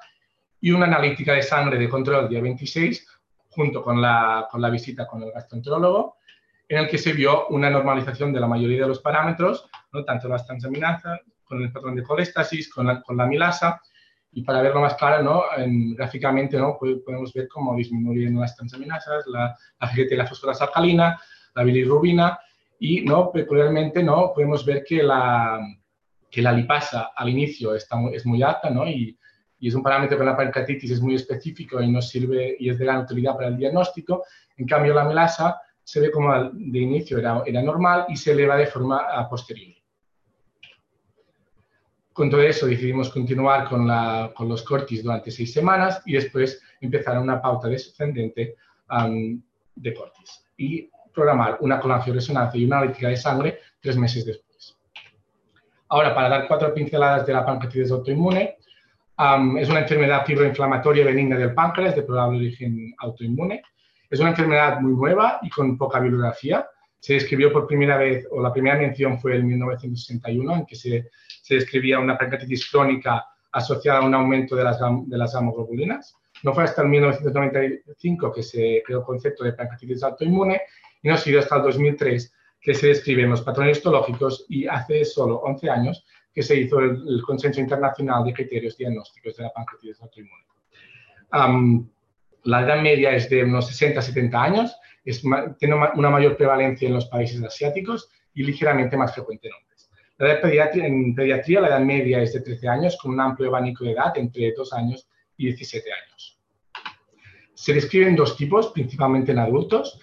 y 0.59 0.71
una 0.71 0.85
analítica 0.85 1.33
de 1.33 1.41
sangre 1.41 1.79
de 1.79 1.89
control 1.89 2.25
el 2.25 2.29
día 2.29 2.41
26, 2.41 3.07
junto 3.49 3.81
con 3.81 3.99
la, 3.99 4.47
con 4.49 4.61
la 4.61 4.69
visita 4.69 5.07
con 5.07 5.23
el 5.23 5.31
gastroenterólogo, 5.31 6.17
en 6.71 6.77
el 6.77 6.87
que 6.87 6.97
se 6.97 7.11
vio 7.11 7.47
una 7.49 7.69
normalización 7.69 8.31
de 8.31 8.39
la 8.39 8.47
mayoría 8.47 8.83
de 8.83 8.87
los 8.87 9.01
parámetros, 9.01 9.69
¿no? 9.91 10.05
tanto 10.05 10.29
las 10.29 10.45
transaminasas, 10.45 11.19
con 11.43 11.61
el 11.61 11.69
patrón 11.69 11.95
de 11.95 12.03
colestasis, 12.03 12.73
con 12.73 12.87
la, 12.87 13.01
con 13.01 13.17
la 13.17 13.25
milasa, 13.25 13.81
y 14.31 14.41
para 14.43 14.61
verlo 14.61 14.79
más 14.79 14.95
claro, 14.95 15.21
¿no? 15.21 15.43
gráficamente 15.97 16.57
¿no? 16.57 16.77
podemos 16.79 17.33
ver 17.33 17.49
cómo 17.49 17.75
disminuyen 17.75 18.39
las 18.39 18.55
transaminasas, 18.55 19.27
la, 19.27 19.53
la 19.81 19.87
GT, 19.87 20.15
la 20.15 20.25
fosforasa 20.25 20.63
alcalina, 20.63 21.19
la 21.55 21.63
bilirrubina, 21.63 22.39
y 22.79 23.01
¿no? 23.01 23.33
peculiarmente 23.33 24.01
¿no? 24.01 24.31
podemos 24.33 24.65
ver 24.65 24.85
que 24.87 25.03
la, 25.03 25.59
que 26.29 26.41
la 26.41 26.53
lipasa 26.53 27.11
al 27.13 27.27
inicio 27.27 27.75
está 27.75 27.97
es 28.13 28.25
muy 28.25 28.41
alta 28.43 28.69
¿no? 28.69 28.87
y, 28.87 29.19
y, 29.59 29.67
es 29.67 29.75
un 29.75 29.83
parámetro 29.83 30.17
que 30.17 30.23
la 30.23 30.37
pancreatitis 30.37 30.91
es 30.91 31.01
muy 31.01 31.15
específico 31.15 31.81
y 31.81 31.91
nos 31.91 32.07
sirve 32.07 32.55
y 32.57 32.69
es 32.69 32.79
de 32.79 32.85
gran 32.85 33.01
utilidad 33.01 33.35
para 33.35 33.49
el 33.49 33.57
diagnóstico. 33.57 34.23
En 34.55 34.65
cambio, 34.65 34.93
la 34.93 35.03
melasa 35.03 35.59
se 35.91 35.99
ve 35.99 36.09
como 36.09 36.33
de 36.53 36.79
inicio 36.79 37.17
era, 37.17 37.43
era 37.45 37.61
normal 37.61 38.05
y 38.07 38.15
se 38.15 38.31
eleva 38.31 38.55
de 38.55 38.65
forma 38.65 38.99
a 39.13 39.27
posterior. 39.27 39.75
Con 42.13 42.29
todo 42.29 42.41
eso 42.43 42.65
decidimos 42.65 43.09
continuar 43.09 43.67
con, 43.67 43.85
la, 43.85 44.31
con, 44.33 44.47
los 44.47 44.63
cortis 44.63 45.03
durante 45.03 45.31
seis 45.31 45.51
semanas 45.51 46.01
y 46.05 46.13
después 46.13 46.61
empezar 46.79 47.19
una 47.19 47.41
pauta 47.41 47.67
descendente 47.67 48.55
um, 48.89 49.41
de 49.75 49.93
cortis. 49.93 50.45
Y 50.55 50.89
programar 51.13 51.57
una 51.59 51.77
colangioresonancia 51.77 52.57
y 52.57 52.63
una 52.63 52.77
analítica 52.77 53.09
de 53.09 53.17
sangre 53.17 53.59
tres 53.81 53.97
meses 53.97 54.25
después. 54.25 54.77
Ahora, 55.89 56.15
para 56.15 56.29
dar 56.29 56.47
cuatro 56.47 56.73
pinceladas 56.73 57.27
de 57.27 57.33
la 57.33 57.45
pancreatitis 57.45 57.91
autoinmune, 57.91 58.55
es 59.59 59.69
una 59.69 59.81
enfermedad 59.81 60.25
fibroinflamatoria 60.25 61.03
benigna 61.03 61.37
del 61.37 61.53
páncreas 61.53 61.97
de 61.97 62.03
probable 62.03 62.37
origen 62.37 62.95
autoinmune. 62.99 63.61
Es 64.11 64.19
una 64.19 64.31
enfermedad 64.31 64.81
muy 64.81 64.93
nueva 64.93 65.39
y 65.41 65.49
con 65.49 65.77
poca 65.77 65.99
bibliografía. 65.99 66.67
Se 66.99 67.13
describió 67.13 67.51
por 67.51 67.65
primera 67.65 67.97
vez, 67.97 68.27
o 68.29 68.41
la 68.41 68.51
primera 68.51 68.77
mención 68.77 69.17
fue 69.17 69.37
en 69.37 69.47
1961, 69.47 70.55
en 70.57 70.65
que 70.65 70.75
se, 70.75 71.09
se 71.41 71.55
describía 71.55 71.97
una 71.97 72.17
pancreatitis 72.17 72.69
crónica 72.69 73.25
asociada 73.53 73.99
a 73.99 74.05
un 74.05 74.13
aumento 74.13 74.55
de 74.55 74.65
las, 74.65 74.79
de 74.79 75.17
las. 75.17 75.33
No 76.43 76.53
fue 76.53 76.63
hasta 76.63 76.81
el 76.81 76.89
1995 76.89 78.33
que 78.33 78.43
se 78.43 78.83
creó 78.85 78.99
el 78.99 79.05
concepto 79.05 79.45
de 79.45 79.53
pancreatitis 79.53 80.03
autoinmune 80.03 80.61
y 81.01 81.07
no 81.07 81.13
ha 81.13 81.17
sido 81.17 81.39
hasta 81.39 81.55
el 81.55 81.63
2003 81.63 82.33
que 82.59 82.73
se 82.73 82.87
describen 82.87 83.29
los 83.29 83.41
patrones 83.41 83.77
histológicos 83.77 84.45
y 84.49 84.67
hace 84.67 85.05
solo 85.05 85.37
11 85.37 85.69
años 85.69 86.05
que 86.33 86.43
se 86.43 86.57
hizo 86.57 86.79
el, 86.79 87.21
consenso 87.25 87.61
internacional 87.61 88.23
de 88.25 88.33
criterios 88.33 88.77
diagnósticos 88.77 89.37
de 89.37 89.43
la 89.43 89.53
pancreatitis 89.53 90.01
autoinmune. 90.01 90.45
La 92.43 92.61
edad 92.61 92.81
media 92.81 93.11
es 93.11 93.29
de 93.29 93.43
unos 93.43 93.69
60-70 93.71 94.33
años, 94.35 94.75
tiene 95.57 95.75
una 95.95 96.09
mayor 96.09 96.37
prevalencia 96.37 96.87
en 96.87 96.93
los 96.93 97.07
países 97.07 97.41
asiáticos 97.43 98.09
y 98.33 98.43
ligeramente 98.43 98.97
más 98.97 99.13
frecuente 99.13 99.47
en 99.47 99.53
hombres. 99.55 99.89
La 100.17 100.33
edad 100.33 100.75
en 100.75 101.15
pediatría 101.15 101.61
la 101.61 101.69
edad 101.69 101.79
media 101.79 102.21
es 102.21 102.33
de 102.33 102.41
13 102.41 102.67
años 102.67 102.97
con 103.01 103.11
un 103.11 103.19
amplio 103.19 103.49
abanico 103.49 103.83
de 103.83 103.93
edad 103.93 104.15
entre 104.17 104.53
2 104.55 104.73
años 104.73 105.09
y 105.35 105.45
17 105.45 105.89
años. 105.91 106.39
Se 107.53 107.73
describen 107.73 108.15
dos 108.15 108.37
tipos, 108.37 108.71
principalmente 108.71 109.31
en 109.31 109.39
adultos. 109.39 109.99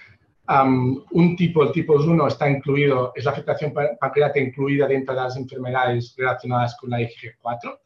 un 1.13 1.37
tipo, 1.37 1.63
el 1.63 1.73
tipo 1.73 1.95
1, 1.95 2.27
está 2.27 2.49
incluido, 2.49 3.13
es 3.15 3.25
la 3.25 3.33
afectación 3.33 3.73
pancreática 3.73 4.45
incluida 4.45 4.87
dentro 4.87 5.15
de 5.15 5.21
las 5.21 5.37
enfermedades 5.37 6.15
relacionadas 6.17 6.77
con 6.81 6.91
la 6.91 7.01
IgG4. 7.01 7.79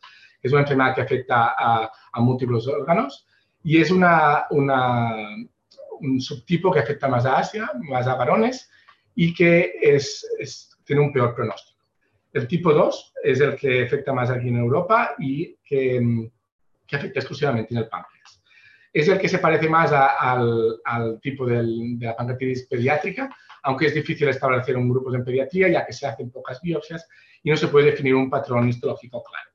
Es 0.43 0.53
una 0.53 0.63
enfermedad 0.63 0.95
que 0.95 1.01
afecta 1.03 1.55
a, 1.59 1.91
múltiples 2.21 2.67
órganos 2.67 3.27
y 3.65 3.81
es 3.81 3.91
una, 3.91 4.47
un 4.51 6.21
subtipo 6.21 6.73
que 6.73 6.81
afecta 6.81 7.09
más 7.09 7.25
a 7.27 7.39
Asia, 7.39 7.71
más 7.89 8.07
a 8.07 8.15
varones 8.15 8.71
y 9.15 9.35
que 9.35 9.75
es, 9.81 10.27
tiene 10.85 11.03
un 11.03 11.13
peor 11.13 11.35
pronóstico. 11.35 11.81
El 12.33 12.49
tipo 12.49 12.73
2 12.73 13.15
es 13.25 13.41
el 13.41 13.57
que 13.57 13.85
afecta 13.85 14.13
más 14.13 14.31
aquí 14.31 14.49
en 14.49 14.57
Europa 14.57 15.15
y 15.19 15.57
que, 15.65 16.31
afecta 16.91 17.21
exclusivamente 17.21 17.73
en 17.73 17.79
el 17.79 17.89
páncreas 17.89 18.43
es 18.93 19.09
el 19.09 19.19
que 19.19 19.29
se 19.29 19.39
parece 19.39 19.69
más 19.69 19.91
al, 19.93 21.19
tipo 21.23 21.47
de 21.47 21.63
la 21.99 22.15
pancreatitis 22.15 22.67
pediátrica, 22.67 23.35
aunque 23.63 23.87
es 23.87 23.95
difícil 23.95 24.29
establecer 24.29 24.77
un 24.77 24.89
grupo 24.89 25.15
en 25.15 25.25
pediatría 25.25 25.69
ya 25.69 25.87
que 25.87 25.93
se 25.93 26.07
hacen 26.07 26.31
pocas 26.31 26.61
biopsias 26.61 27.09
y 27.43 27.51
no 27.51 27.57
se 27.57 27.69
puede 27.69 27.87
definir 27.87 28.15
un 28.15 28.29
patrón 28.29 28.69
histológico 28.69 29.23
claro. 29.23 29.51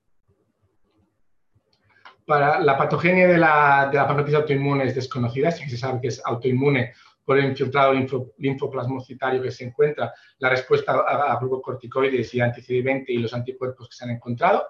Para 2.27 2.59
la 2.59 2.77
patogenia 2.77 3.27
de 3.27 3.37
la, 3.37 3.87
de 3.89 3.97
la 3.97 4.03
autoinmune 4.03 4.83
es 4.83 4.95
desconocida, 4.95 5.49
que 5.49 5.69
se 5.69 5.77
sabe 5.77 6.01
que 6.01 6.09
es 6.09 6.21
autoinmune 6.23 6.93
por 7.23 7.37
el 7.37 7.45
infiltrado 7.45 7.93
linfoplasmocitario 8.37 9.41
que 9.41 9.51
se 9.51 9.63
encuentra, 9.63 10.13
la 10.39 10.49
respuesta 10.49 10.91
a, 10.91 11.31
a 11.31 11.39
glucocorticoides 11.39 12.33
y 12.33 12.41
anti-CD20 12.41 13.05
y 13.07 13.17
los 13.19 13.33
anticuerpos 13.33 13.87
que 13.87 13.95
se 13.95 14.03
han 14.03 14.11
encontrado. 14.11 14.67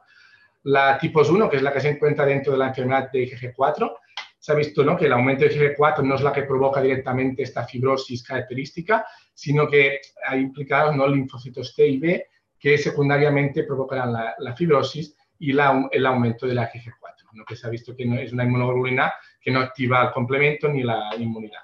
La 0.63 0.97
tipo 0.99 1.21
1, 1.21 1.49
que 1.49 1.57
es 1.57 1.63
la 1.63 1.73
que 1.73 1.81
se 1.81 1.89
encuentra 1.89 2.25
dentro 2.25 2.51
de 2.53 2.59
la 2.59 2.67
enfermedad 2.67 3.11
de 3.11 3.23
IgG4, 3.27 3.91
se 4.39 4.51
ha 4.51 4.55
visto 4.55 4.83
¿no? 4.83 4.95
que 4.95 5.05
el 5.05 5.13
aumento 5.13 5.43
de 5.45 5.75
IgG4 5.75 6.03
no 6.03 6.15
es 6.15 6.21
la 6.21 6.31
que 6.31 6.43
provoca 6.43 6.79
directamente 6.79 7.43
esta 7.43 7.65
fibrosis 7.65 8.23
característica, 8.23 9.05
sino 9.33 9.67
que 9.67 9.99
hay 10.25 10.39
implicados 10.39 10.95
¿no? 10.95 11.07
linfocitos 11.07 11.75
T 11.75 11.87
y 11.87 11.97
B 11.97 12.27
que 12.59 12.77
secundariamente 12.77 13.63
provocarán 13.63 14.13
la, 14.13 14.55
fibrosis 14.55 15.15
y 15.39 15.51
el 15.51 16.05
aumento 16.05 16.47
de 16.47 16.55
la 16.55 16.71
IgG4, 16.71 16.96
¿no? 17.37 17.45
que 17.45 17.55
se 17.55 17.67
ha 17.67 17.69
visto 17.69 17.95
que 17.95 18.05
no, 18.05 18.17
es 18.19 18.33
una 18.33 18.43
inmunoglobulina 18.43 19.13
que 19.39 19.51
no 19.51 19.59
activa 19.59 20.03
el 20.03 20.11
complemento 20.11 20.67
ni 20.67 20.83
la 20.83 21.09
inmunidad. 21.17 21.61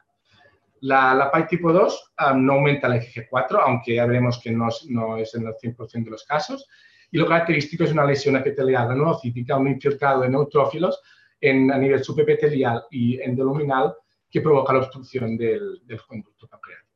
La, 0.81 1.13
la 1.13 1.31
PAI 1.31 1.47
tipo 1.47 1.71
2 1.71 2.13
ah, 2.17 2.33
no 2.33 2.53
aumenta 2.53 2.87
la 2.89 2.97
IgG4, 2.97 3.61
aunque 3.65 3.95
ya 3.95 4.05
veremos 4.05 4.39
que 4.41 4.51
no, 4.51 4.67
no 4.89 5.17
es 5.17 5.33
en 5.35 5.47
el 5.47 5.53
100% 5.53 6.03
de 6.03 6.11
los 6.11 6.23
casos, 6.25 6.67
y 7.09 7.17
lo 7.17 7.27
característico 7.27 7.83
es 7.83 7.91
una 7.91 8.05
lesión 8.05 8.35
epitelial 8.35 8.89
renocítica, 8.89 9.55
un 9.55 9.67
infiltrado 9.67 10.21
de 10.21 10.29
neutrófilos 10.29 11.01
a 11.43 11.77
nivel 11.77 12.03
subepitelial 12.03 12.85
y 12.89 13.19
endoluminal 13.21 13.93
que 14.31 14.41
provoca 14.41 14.73
la 14.73 14.79
obstrucción 14.79 15.37
del, 15.37 15.79
conducto 16.07 16.47
pancreático. 16.47 16.91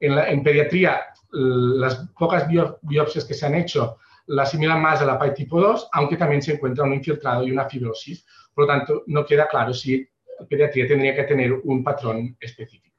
En, 0.00 0.42
pediatría, 0.42 1.00
las 1.30 2.08
pocas 2.18 2.46
biopsias 2.82 3.24
que 3.24 3.34
se 3.34 3.46
han 3.46 3.54
hecho 3.54 3.98
la 4.26 4.42
asimilan 4.42 4.80
más 4.80 5.00
a 5.00 5.06
la 5.06 5.18
PAI 5.18 5.34
tipo 5.34 5.60
2, 5.60 5.88
aunque 5.92 6.16
también 6.16 6.42
se 6.42 6.54
encuentra 6.54 6.84
un 6.84 6.94
infiltrado 6.94 7.44
y 7.46 7.50
una 7.50 7.68
fibrosis. 7.68 8.24
Por 8.54 8.64
lo 8.64 8.68
tanto, 8.68 9.02
no 9.06 9.24
queda 9.24 9.48
claro 9.48 9.72
si 9.74 10.06
la 10.38 10.46
pediatría 10.46 10.86
tendría 10.88 11.14
que 11.14 11.24
tener 11.24 11.52
un 11.52 11.82
patrón 11.82 12.36
específico. 12.40 12.96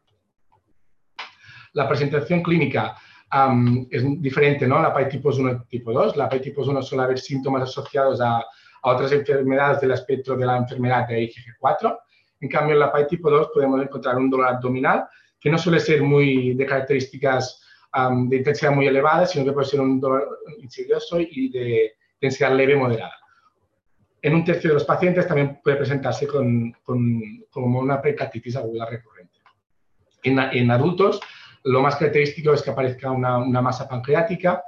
La 1.73 1.87
presentación 1.87 2.43
clínica 2.43 2.95
es 3.89 4.21
diferente, 4.21 4.67
¿no? 4.67 4.81
La 4.81 4.93
PAI 4.93 5.09
tipo 5.09 5.29
1 5.29 5.51
y 5.51 5.67
tipo 5.67 5.91
2. 5.91 6.17
La 6.17 6.29
PAI 6.29 6.41
tipo 6.41 6.61
1 6.61 6.81
suele 6.81 7.03
haber 7.03 7.19
síntomas 7.19 7.63
asociados 7.63 8.21
a 8.21 8.43
otras 8.83 9.11
enfermedades 9.11 9.81
del 9.81 9.91
espectro 9.91 10.35
de 10.35 10.45
la 10.45 10.57
enfermedad 10.57 11.07
de 11.07 11.21
IgG4. 11.21 11.97
En 12.41 12.49
cambio, 12.49 12.73
en 12.73 12.79
la 12.79 12.91
PAI 12.91 13.07
tipo 13.07 13.29
2 13.31 13.49
podemos 13.53 13.81
encontrar 13.81 14.17
un 14.17 14.29
dolor 14.29 14.47
abdominal 14.47 15.05
que 15.39 15.49
no 15.49 15.57
suele 15.57 15.79
ser 15.79 16.03
muy 16.03 16.53
de 16.53 16.65
características 16.65 17.62
de 17.93 18.37
intensidad 18.37 18.71
muy 18.71 18.87
elevada, 18.87 19.25
sino 19.25 19.45
que 19.45 19.51
puede 19.51 19.67
ser 19.67 19.81
un 19.81 19.99
dolor 19.99 20.39
insidioso 20.59 21.19
y 21.19 21.49
de 21.49 21.93
intensidad 22.15 22.55
leve 22.55 22.75
moderada. 22.75 23.13
En 24.21 24.35
un 24.35 24.43
tercio 24.43 24.69
de 24.69 24.75
los 24.75 24.85
pacientes 24.85 25.27
también 25.27 25.59
puede 25.61 25.77
presentarse 25.77 26.25
con, 26.25 26.71
con 26.83 27.21
como 27.49 27.79
una 27.79 28.01
pericarditis 28.01 28.55
aguda 28.55 28.85
recurrente. 28.85 29.39
En, 30.23 30.39
en, 30.39 30.71
adultos, 30.71 31.19
lo 31.65 31.81
más 31.81 31.97
característico 31.97 32.53
es 32.53 32.61
que 32.61 32.71
aparezca 32.71 33.11
una, 33.11 33.37
una 33.37 33.61
masa 33.61 33.87
pancreática 33.87 34.63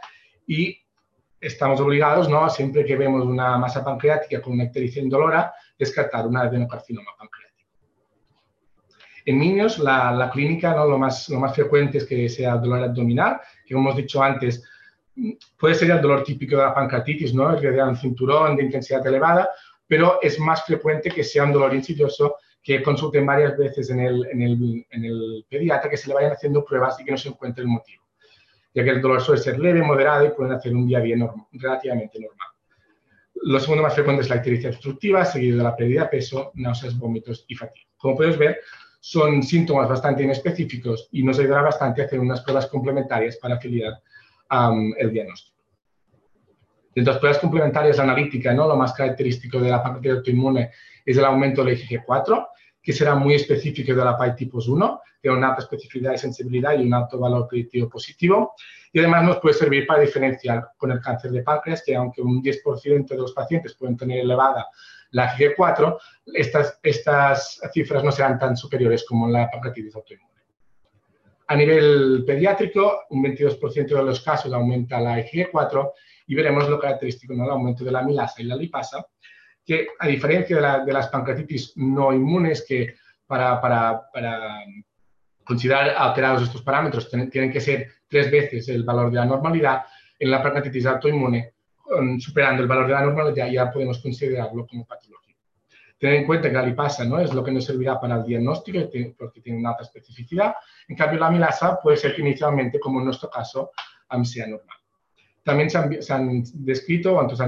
y 0.46 0.78
estamos 1.40 1.80
obligados, 1.80 2.30
¿no? 2.30 2.50
siempre 2.50 2.86
que 2.86 2.96
vemos 2.96 3.26
una 3.26 3.58
masa 3.58 3.84
pancreática 3.84 4.42
con 4.42 4.54
una 4.54 4.66
ictericia 4.66 5.02
indolora, 5.02 5.54
descartar 5.78 6.28
un 6.28 6.38
adenocarcinoma 6.38 7.12
pancreático. 7.18 7.45
En 9.26 9.40
niños, 9.40 9.80
la, 9.80 10.30
clínica, 10.32 10.76
¿no? 10.76 10.86
lo, 10.86 10.98
más, 10.98 11.28
lo 11.30 11.40
más 11.40 11.54
frecuente 11.56 11.98
es 11.98 12.06
que 12.06 12.30
sea 12.30 12.58
dolor 12.58 12.84
abdominal, 12.84 13.42
que 13.66 13.74
como 13.74 13.90
hemos 13.90 13.98
dicho 13.98 14.22
antes, 14.22 14.64
puede 15.58 15.76
ser 15.76 15.92
el 15.92 16.02
dolor 16.02 16.24
típico 16.24 16.58
de 16.58 16.64
la 16.64 16.74
pancreatitis, 16.74 17.34
¿no? 17.34 17.54
el 17.54 17.60
que 17.60 17.72
da 17.72 17.88
un 17.88 17.98
cinturón 17.98 18.56
de 18.56 18.64
intensidad 18.64 19.06
elevada, 19.08 19.50
pero 19.88 20.20
es 20.22 20.40
más 20.40 20.64
frecuente 20.66 21.10
que 21.10 21.24
sea 21.24 21.44
un 21.44 21.54
dolor 21.54 21.74
insidioso 21.74 22.36
que 22.62 22.82
consulten 22.82 23.26
varias 23.26 23.58
veces 23.58 23.90
en 23.90 24.00
el, 24.00 24.26
en 24.32 24.42
el, 24.42 24.86
en 24.90 25.06
el 25.06 25.46
pediatra, 25.50 25.90
que 25.90 25.98
se 25.98 26.08
le 26.08 26.16
vayan 26.16 26.32
haciendo 26.32 26.64
pruebas 26.64 27.00
y 27.00 27.06
que 27.06 27.12
no 27.12 27.18
se 27.18 27.30
encuentre 27.30 27.64
el 27.64 27.70
motivo 27.70 28.06
ya 28.76 28.84
que 28.84 28.90
el 28.90 29.02
dolor 29.02 29.22
suele 29.22 29.42
ser 29.42 29.58
leve, 29.58 29.82
moderado 29.82 30.26
y 30.26 30.32
pueden 30.32 30.54
hacer 30.54 30.76
un 30.76 30.86
día 30.86 31.00
bien 31.00 31.28
relativamente 31.54 32.20
normal. 32.20 32.50
Lo 33.44 33.60
segundo 33.60 33.84
más 33.84 33.94
frecuente 33.94 34.24
es 34.24 34.30
la 34.30 34.36
ictericia 34.36 34.70
obstructiva, 34.70 35.24
seguido 35.24 35.58
de 35.58 35.64
la 35.64 35.76
pérdida 35.76 36.04
de 36.04 36.10
peso, 36.10 36.52
náuseas, 36.56 36.98
vómitos 36.98 37.46
y 37.48 37.56
fatiga. 37.56 37.88
Como 37.96 38.18
puedes 38.18 38.38
ver, 38.38 38.60
son 39.08 39.44
síntomas 39.44 39.88
bastante 39.88 40.24
inespecíficos 40.24 41.10
y 41.12 41.22
nos 41.22 41.38
ayudará 41.38 41.62
bastante 41.62 42.02
a 42.02 42.06
hacer 42.06 42.20
unas 42.20 42.42
pruebas 42.42 42.66
complementarias 42.66 43.38
para 43.38 43.54
afiliar 43.54 44.02
el 44.98 45.12
diagnóstico. 45.12 45.62
De 46.96 47.04
las 47.04 47.20
pruebas 47.20 47.38
complementarias, 47.38 47.98
la 47.98 48.04
analítica, 48.04 48.52
¿no? 48.52 48.68
lo 48.68 48.76
más 48.76 48.94
característico 48.94 49.60
de 49.60 49.70
la 49.70 49.84
pancreatitis 49.84 50.18
autoinmune 50.18 50.72
es 51.06 51.18
el 51.18 51.26
aumento 51.26 51.64
del 51.64 51.78
IgG4, 51.78 52.48
que 52.82 52.94
será 52.94 53.14
muy 53.14 53.36
específico 53.36 53.94
de 53.94 54.04
la 54.04 54.18
PAI 54.18 54.36
tipos 54.36 54.68
1, 54.68 55.02
tiene 55.22 55.38
una 55.38 55.50
alta 55.50 55.62
especificidad 55.62 56.14
y 56.14 56.18
sensibilidad 56.18 56.76
y 56.76 56.88
un 56.88 56.94
alto 56.96 57.20
valor 57.20 57.48
predictivo 57.48 57.88
positivo. 57.88 58.56
Y 58.92 58.98
además 58.98 59.24
nos 59.24 59.38
puede 59.38 59.54
servir 59.54 59.86
para 59.86 60.02
diferenciar 60.02 60.70
con 60.78 60.90
el 60.90 61.00
cáncer 61.00 61.30
de 61.30 61.44
páncreas, 61.44 61.84
que 61.86 61.96
aunque 61.96 62.24
un 62.24 62.42
10% 62.42 63.08
de 63.08 63.18
los 63.18 63.34
pacientes 63.34 63.76
pueden 63.76 63.98
tener 63.98 64.22
elevada 64.22 64.66
la 65.12 65.36
G4, 65.36 65.98
estas, 66.34 66.80
estas 66.84 67.62
cifras 67.74 68.04
no 68.04 68.12
serán 68.12 68.38
tan 68.38 68.58
superiores 68.58 69.06
como 69.08 69.28
en 69.28 69.34
la 69.34 69.50
pancreatitis 69.50 69.96
autoinmune. 69.96 70.36
A 71.48 71.56
nivel 71.56 72.24
pediátrico, 72.26 73.04
un 73.10 73.24
22% 73.24 73.88
de 73.88 74.04
los 74.04 74.22
casos 74.22 74.52
aumenta 74.52 75.00
la 75.00 75.20
Ig4 75.20 75.92
y 76.28 76.36
veremos 76.36 76.68
lo 76.68 76.80
característico, 76.80 77.34
¿no? 77.36 77.46
el 77.46 77.52
aumento 77.52 77.84
de 77.84 77.92
la 77.92 78.02
milasa 78.02 78.42
y 78.42 78.46
la 78.46 78.56
lipasa, 78.56 79.06
que 79.64 79.90
a 80.00 80.08
diferencia 80.08 80.84
de, 80.84 80.94
las 80.94 81.08
pancreatitis 81.10 81.74
no 81.78 82.14
inmunes, 82.14 82.66
que 82.68 82.96
para, 83.28 84.10
considerar 85.44 85.90
alterados 85.98 86.44
estos 86.44 86.64
parámetros 86.64 87.10
tienen 87.10 87.52
que 87.52 87.62
ser 87.62 87.90
tres 88.08 88.32
veces 88.32 88.70
el 88.70 88.84
valor 88.84 89.12
de 89.12 89.18
la 89.18 89.26
normalidad, 89.26 89.84
en 90.18 90.32
la 90.32 90.42
pancreatitis 90.42 90.86
autoinmune, 90.86 91.55
superando 92.20 92.64
el 92.64 92.68
valor 92.68 92.88
de 92.88 92.94
la 92.94 93.02
normalidad, 93.02 93.48
ya 93.48 93.72
podemos 93.72 94.00
considerarlo 94.00 94.66
como 94.68 94.86
patológico. 94.86 95.40
Tener 95.98 96.18
en 96.18 96.26
cuenta 96.26 96.50
que 96.50 96.56
la 96.56 96.66
lipasa 96.66 97.06
¿no? 97.06 97.20
es 97.20 97.34
lo 97.34 97.44
que 97.44 97.52
nos 97.52 97.66
servirá 97.66 98.00
para 98.00 98.16
el 98.16 98.24
diagnóstico 98.26 98.80
porque 99.18 99.42
tiene 99.42 99.60
una 99.60 99.70
alta 99.72 99.84
especificidad. 99.84 100.56
En 100.88 100.96
cambio, 100.96 101.20
la 101.20 101.32
milasa 101.32 101.80
puede 101.82 101.98
ser 101.98 102.14
que 102.14 102.22
inicialmente, 102.22 102.80
como 102.80 103.00
en 103.00 103.06
nuestro 103.06 103.30
caso, 103.30 103.72
sea 104.24 104.48
normal. 104.48 104.78
También 105.44 105.70
se 105.70 106.14
han, 106.14 106.44
descrito 106.56 107.18
otros, 107.18 107.40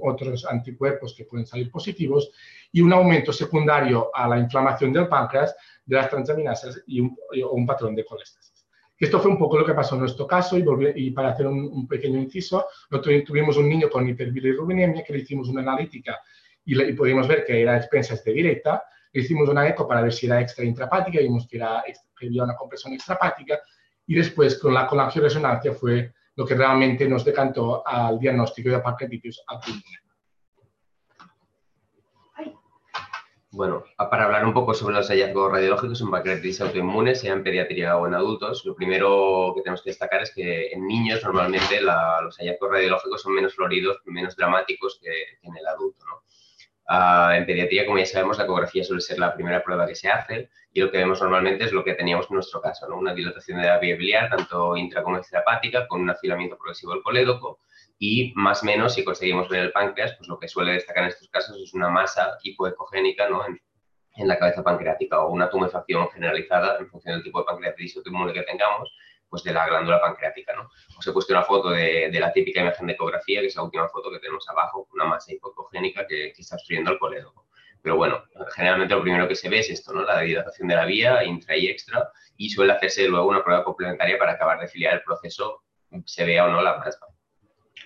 otros, 0.00 0.46
anticuerpos 0.46 1.14
que 1.14 1.24
pueden 1.24 1.46
salir 1.46 1.70
positivos 1.70 2.30
y 2.72 2.80
un 2.80 2.92
aumento 2.92 3.32
secundario 3.32 4.10
a 4.14 4.26
la 4.26 4.38
inflamación 4.38 4.92
del 4.92 5.08
páncreas 5.08 5.54
de 5.84 5.96
las 5.96 6.08
transaminasas 6.08 6.82
y 6.86 7.00
un, 7.00 7.16
un 7.50 7.66
patrón 7.66 7.94
de 7.94 8.04
colestasis. 8.04 8.51
Esto 9.02 9.18
fue 9.18 9.32
un 9.32 9.38
poco 9.38 9.58
lo 9.58 9.66
que 9.66 9.74
pasó 9.74 9.96
en 9.96 10.02
nuestro 10.02 10.28
caso 10.28 10.56
y, 10.56 10.64
y 10.94 11.10
para 11.10 11.30
hacer 11.30 11.48
un, 11.48 11.88
pequeño 11.88 12.20
inciso, 12.20 12.66
tuvimos 13.26 13.56
un 13.56 13.68
niño 13.68 13.90
con 13.90 14.08
hiperbilirrubinemia 14.08 15.02
que 15.02 15.12
le 15.12 15.18
hicimos 15.18 15.48
una 15.48 15.60
analítica 15.60 16.20
y, 16.64 16.80
y 16.80 16.92
pudimos 16.92 17.26
ver 17.26 17.44
que 17.44 17.62
era 17.62 17.76
expensas 17.76 18.22
de 18.22 18.32
directa, 18.32 18.84
hicimos 19.12 19.48
una 19.48 19.66
eco 19.68 19.88
para 19.88 20.02
ver 20.02 20.12
si 20.12 20.26
era 20.26 20.40
extra 20.40 20.64
intrapática, 20.64 21.18
vimos 21.18 21.48
que, 21.48 21.56
era, 21.56 21.82
que 22.16 22.26
había 22.26 22.44
una 22.44 22.54
compresión 22.54 22.92
extrapática 22.92 23.60
y 24.06 24.14
después 24.14 24.56
con 24.56 24.72
la, 24.72 24.86
con 24.86 24.98
la 24.98 25.10
resonancia 25.10 25.72
fue 25.72 26.12
lo 26.36 26.46
que 26.46 26.54
realmente 26.54 27.08
nos 27.08 27.24
decantó 27.24 27.84
al 27.84 28.20
diagnóstico 28.20 28.70
de 28.70 28.78
pancreatitis 28.78 29.42
autoinmune. 29.48 30.01
Bueno, 33.54 33.84
para 33.98 34.24
hablar 34.24 34.46
un 34.46 34.54
poco 34.54 34.72
sobre 34.72 34.94
los 34.94 35.08
hallazgos 35.08 35.52
radiológicos 35.52 36.00
en 36.00 36.10
pancreatitis 36.10 36.62
autoinmune, 36.62 37.14
sea 37.14 37.34
en 37.34 37.44
pediatría 37.44 37.98
o 37.98 38.06
en 38.06 38.14
adultos, 38.14 38.64
lo 38.64 38.74
primero 38.74 39.52
que 39.54 39.60
tenemos 39.60 39.82
que 39.82 39.90
destacar 39.90 40.22
es 40.22 40.32
que 40.34 40.72
en 40.72 40.86
niños 40.86 41.22
normalmente 41.22 41.82
los 41.82 42.38
hallazgos 42.38 42.70
radiológicos 42.70 43.20
son 43.20 43.34
menos 43.34 43.54
floridos, 43.54 43.98
menos 44.06 44.36
dramáticos 44.36 44.98
que, 45.02 45.38
en 45.42 45.54
el 45.54 45.66
adulto. 45.66 46.02
¿no? 46.06 46.22
Ah, 46.86 47.34
en 47.36 47.44
pediatría, 47.44 47.84
como 47.84 47.98
ya 47.98 48.06
sabemos, 48.06 48.38
la 48.38 48.44
ecografía 48.44 48.84
suele 48.84 49.02
ser 49.02 49.18
la 49.18 49.34
primera 49.34 49.62
prueba 49.62 49.86
que 49.86 49.96
se 49.96 50.08
hace 50.08 50.48
y 50.72 50.80
lo 50.80 50.90
que 50.90 50.96
vemos 50.96 51.20
normalmente 51.20 51.64
es 51.64 51.72
lo 51.72 51.84
que 51.84 51.92
teníamos 51.92 52.30
en 52.30 52.36
nuestro 52.36 52.62
caso, 52.62 52.88
¿no? 52.88 52.96
una 52.96 53.12
dilatación 53.12 53.60
de 53.60 53.66
la 53.66 53.78
vía 53.78 53.96
biliar, 53.96 54.30
tanto 54.30 54.78
intra 54.78 55.02
como 55.02 55.18
extrahepática, 55.18 55.86
con 55.86 56.00
un 56.00 56.08
afilamiento 56.08 56.56
progresivo 56.56 56.94
del 56.94 57.02
colédoco 57.02 57.60
y 58.04 58.32
más 58.34 58.64
o 58.64 58.66
menos, 58.66 58.94
si 58.94 59.04
conseguimos 59.04 59.48
ver 59.48 59.60
el 59.60 59.70
páncreas, 59.70 60.16
pues 60.16 60.28
lo 60.28 60.36
que 60.36 60.48
suele 60.48 60.72
destacar 60.72 61.04
en 61.04 61.10
estos 61.10 61.28
casos 61.28 61.56
es 61.56 61.72
una 61.72 61.88
masa 61.88 62.36
hipoecogénica 62.42 63.28
¿no? 63.28 63.46
en, 63.46 63.62
en, 64.16 64.26
la 64.26 64.40
cabeza 64.40 64.64
pancreática 64.64 65.20
o 65.20 65.30
una 65.30 65.48
tumefacción 65.48 66.10
generalizada 66.10 66.78
en 66.80 66.88
función 66.88 67.14
del 67.14 67.22
tipo 67.22 67.38
de 67.38 67.44
pancreatitis 67.44 67.98
autoinmune 67.98 68.32
que 68.32 68.42
tengamos, 68.42 68.92
pues 69.28 69.44
de 69.44 69.52
la 69.52 69.68
glándula 69.68 70.00
pancreática. 70.00 70.52
¿no? 70.52 70.68
Os 70.98 71.06
he 71.06 71.12
puesto 71.12 71.32
una 71.32 71.44
foto 71.44 71.70
de, 71.70 72.10
de, 72.10 72.18
la 72.18 72.32
típica 72.32 72.60
imagen 72.60 72.88
de 72.88 72.94
ecografía, 72.94 73.40
que 73.40 73.46
es 73.46 73.54
la 73.54 73.62
última 73.62 73.88
foto 73.88 74.10
que 74.10 74.18
tenemos 74.18 74.48
abajo, 74.48 74.88
una 74.92 75.04
masa 75.04 75.32
hipoecogénica 75.32 76.04
que, 76.04 76.32
que 76.34 76.42
está 76.42 76.56
obstruyendo 76.56 76.90
el 76.90 76.98
colédoco. 76.98 77.46
Pero 77.82 77.94
bueno, 77.94 78.24
generalmente 78.56 78.96
lo 78.96 79.02
primero 79.02 79.28
que 79.28 79.36
se 79.36 79.48
ve 79.48 79.60
es 79.60 79.70
esto, 79.70 79.92
¿no? 79.92 80.02
La 80.02 80.22
dilatación 80.22 80.66
de 80.66 80.74
la 80.74 80.86
vía 80.86 81.22
intra 81.22 81.56
y 81.56 81.68
extra 81.68 82.10
y 82.36 82.50
suele 82.50 82.72
hacerse 82.72 83.06
luego 83.06 83.28
una 83.28 83.44
prueba 83.44 83.62
complementaria 83.62 84.18
para 84.18 84.32
acabar 84.32 84.58
de 84.58 84.66
filiar 84.66 84.94
el 84.94 85.02
proceso, 85.02 85.62
se 86.04 86.24
vea 86.24 86.46
o 86.46 86.48
no 86.48 86.62
la 86.62 86.78
masa. 86.78 87.06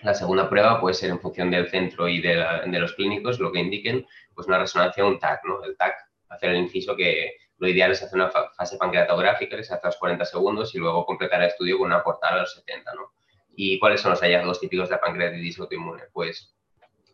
La 0.03 0.13
segunda 0.13 0.49
prueba 0.49 0.79
puede 0.79 0.93
ser 0.93 1.09
en 1.09 1.19
función 1.19 1.49
del 1.49 1.69
centro 1.69 2.07
y 2.07 2.21
de, 2.21 2.35
los 2.79 2.93
clínicos, 2.93 3.39
lo 3.39 3.51
que 3.51 3.59
indiquen, 3.59 4.05
pues 4.33 4.47
una 4.47 4.59
resonancia 4.59 5.05
un 5.05 5.19
TAC, 5.19 5.43
¿no? 5.45 5.63
El 5.63 5.75
TAC, 5.75 5.95
hacer 6.29 6.51
el 6.51 6.57
inciso 6.57 6.95
que 6.95 7.37
lo 7.57 7.67
ideal 7.67 7.91
es 7.91 8.03
hacer 8.03 8.15
una 8.15 8.29
fase 8.29 8.77
pancreatográfica 8.77 9.57
que 9.57 9.63
se 9.63 9.73
hace 9.73 9.87
a 9.87 9.89
los 9.89 9.97
40 9.97 10.25
segundos 10.25 10.75
y 10.75 10.77
luego 10.77 11.05
completar 11.05 11.41
el 11.41 11.47
estudio 11.47 11.77
con 11.77 11.87
una 11.87 12.03
portada 12.03 12.35
a 12.35 12.39
los 12.41 12.53
70, 12.53 12.93
¿no? 12.93 13.13
¿Y 13.55 13.79
cuáles 13.79 14.01
son 14.01 14.11
los 14.11 14.21
hallazgos 14.21 14.59
típicos 14.59 14.89
de 14.89 14.95
la 14.95 15.01
pancreatitis 15.01 15.59
autoinmune? 15.59 16.03
Pues 16.13 16.53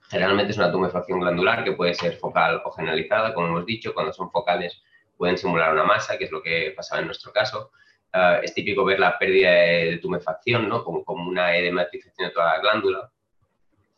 generalmente 0.10 0.52
es 0.52 0.58
una 0.58 0.72
tumefacción 0.72 1.22
glandular 1.22 1.64
que 1.64 1.72
puede 1.72 1.94
ser 1.94 2.18
focal 2.18 2.62
o 2.66 2.72
generalizada, 2.72 3.34
como 3.34 3.48
hemos 3.48 3.66
dicho, 3.66 3.94
cuando 3.94 4.12
son 4.12 4.30
focales 4.30 4.84
pueden 5.18 5.38
simular 5.38 5.72
una 5.72 5.84
masa, 5.84 6.18
que 6.18 6.26
es 6.26 6.32
lo 6.32 6.42
que 6.42 6.74
pasaba 6.76 7.00
en 7.00 7.08
nuestro 7.08 7.32
caso, 7.32 7.72
uh, 8.14 8.44
es 8.44 8.54
típico 8.54 8.86
ver 8.86 9.00
la 9.00 9.18
pérdida 9.18 9.52
de 9.52 10.00
tumefacción, 10.02 10.70
¿no? 10.70 10.84
como, 10.84 11.04
como 11.04 11.28
una 11.28 11.56
edematización 11.56 12.28
de 12.28 12.34
toda 12.34 12.56
la 12.56 12.60
glándula. 12.60 13.12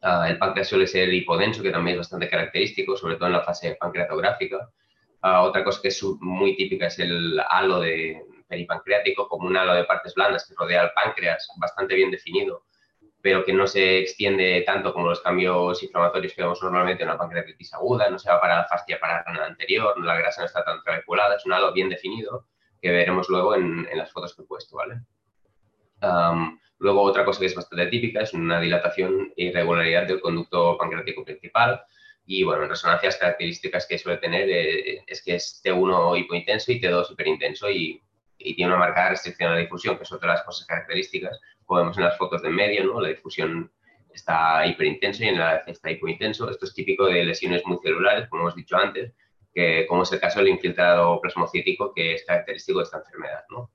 Uh, 0.01 0.24
el 0.27 0.38
páncreas 0.38 0.67
suele 0.67 0.88
ser 0.88 1.12
hipodenso, 1.13 1.63
que 1.63 1.72
también 1.72 1.95
es 1.95 2.00
bastante 2.00 2.29
característico, 2.29 2.95
sobre 2.95 3.15
todo 3.15 3.27
en 3.27 3.34
la 3.34 3.43
fase 3.43 3.75
pancreatográfica. 3.79 4.69
Uh, 5.24 5.41
otra 5.41 5.63
cosa 5.63 5.81
que 5.81 5.88
es 5.88 6.03
muy 6.19 6.55
típica 6.55 6.88
es 6.88 7.00
el 7.00 7.39
halo 7.50 7.79
de 7.79 8.24
peripancreático, 8.48 9.27
como 9.27 9.48
un 9.48 9.57
halo 9.57 9.74
de 9.74 9.86
partes 9.86 10.13
blandas 10.13 10.48
que 10.48 10.53
rodea 10.55 10.81
al 10.81 10.93
páncreas, 10.93 11.48
bastante 11.57 11.95
bien 11.95 12.12
definido, 12.12 12.65
pero 13.22 13.43
que 13.43 13.53
no 13.53 13.65
se 13.65 13.98
extiende 13.98 14.62
tanto 14.62 14.93
como 14.93 15.10
los 15.10 15.22
cambios 15.22 15.81
inflamatorios 15.81 16.34
que 16.34 16.43
vemos 16.43 16.62
normalmente 16.62 17.01
en 17.01 17.10
una 17.10 17.17
pancreatitis 17.17 17.74
aguda, 17.74 18.07
no 18.07 18.19
se 18.19 18.29
va 18.29 18.39
para 18.39 18.57
la 18.57 18.65
fascia 18.65 19.00
parana 19.00 19.45
anterior, 19.45 20.00
la 20.03 20.15
grasa 20.15 20.41
no 20.41 20.45
está 20.45 20.63
tan 20.63 20.84
trabeculada, 20.84 21.38
es 21.38 21.45
un 21.48 21.53
halo 21.53 21.74
bien 21.74 21.89
definido 21.89 22.45
que 22.86 22.92
veremos 22.92 23.30
luego 23.30 23.56
en, 23.56 23.88
en 23.92 23.98
las 23.98 24.12
fotos 24.12 24.36
que 24.36 24.44
he 24.44 24.46
puesto, 24.46 24.75
¿vale? 24.75 25.00
Um, 26.04 26.60
luego, 26.77 27.01
otra 27.01 27.25
cosa 27.25 27.39
que 27.39 27.48
es 27.48 27.56
bastante 27.56 27.88
típica 27.88 28.21
es 28.21 28.32
una 28.36 28.62
dilatación 28.62 29.34
e 29.36 29.45
irregularidad 29.45 30.06
del 30.06 30.21
conducto 30.21 30.78
pancreático 30.78 31.26
principal. 31.26 31.82
Y, 32.28 32.43
bueno, 32.43 32.62
en 32.62 32.69
resonancias 32.69 33.17
características 33.17 33.88
que 33.88 33.98
suele 33.98 34.19
tener 34.19 34.48
eh, 34.52 35.04
es 35.08 35.24
que 35.24 35.34
es 35.34 35.63
T1 35.65 36.19
hipointenso 36.19 36.71
y 36.71 36.80
T2 36.80 37.12
hiperintenso 37.12 37.71
y, 37.71 38.00
y, 38.38 38.56
tiene 38.56 38.71
una 38.71 38.80
marcada 38.80 39.10
restricción 39.10 39.50
a 39.50 39.56
la 39.56 39.62
difusión, 39.62 39.98
que 39.98 40.04
es 40.04 40.12
otra 40.12 40.30
de 40.30 40.38
las 40.38 40.45
cosas 40.45 40.67
características. 40.67 41.41
Como 41.65 41.80
vemos 41.80 41.98
en 41.98 42.04
las 42.04 42.15
fotos 42.19 42.43
de 42.43 42.50
en 42.50 42.56
medio, 42.56 42.84
¿no? 42.84 43.02
La 43.02 43.10
difusión 43.10 43.71
está 44.13 44.63
hiperintenso 44.67 45.24
y 45.24 45.30
en 45.30 45.39
la 45.39 45.58
está 45.65 45.89
hipointenso. 45.89 46.52
Esto 46.52 46.65
es 46.65 46.76
típico 46.76 47.08
de 47.08 47.24
lesiones 47.24 47.65
muy 47.65 47.80
celulares, 47.82 48.30
como 48.30 48.43
hemos 48.43 48.56
dicho 48.56 48.78
antes, 48.78 49.12
que, 49.56 49.88
como 49.88 50.04
es 50.04 50.12
el 50.12 50.20
caso 50.20 50.39
del 50.39 50.50
infiltrado 50.50 51.20
plasmocítico, 51.22 51.94
que 51.94 52.15
es 52.15 52.26
característico 52.26 52.80
de 52.80 52.84
esta 52.84 52.98
enfermedad. 52.98 53.46
¿no? 53.50 53.72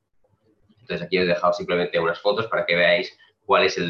Entonces 0.78 1.06
aquí 1.06 1.16
os 1.18 1.24
he 1.24 1.28
dejado 1.28 1.54
simplemente 1.54 1.98
unas 1.98 2.20
fotos 2.20 2.46
para 2.48 2.66
que 2.66 2.76
veáis 2.76 3.18
cuáles 3.46 3.74
son 3.74 3.86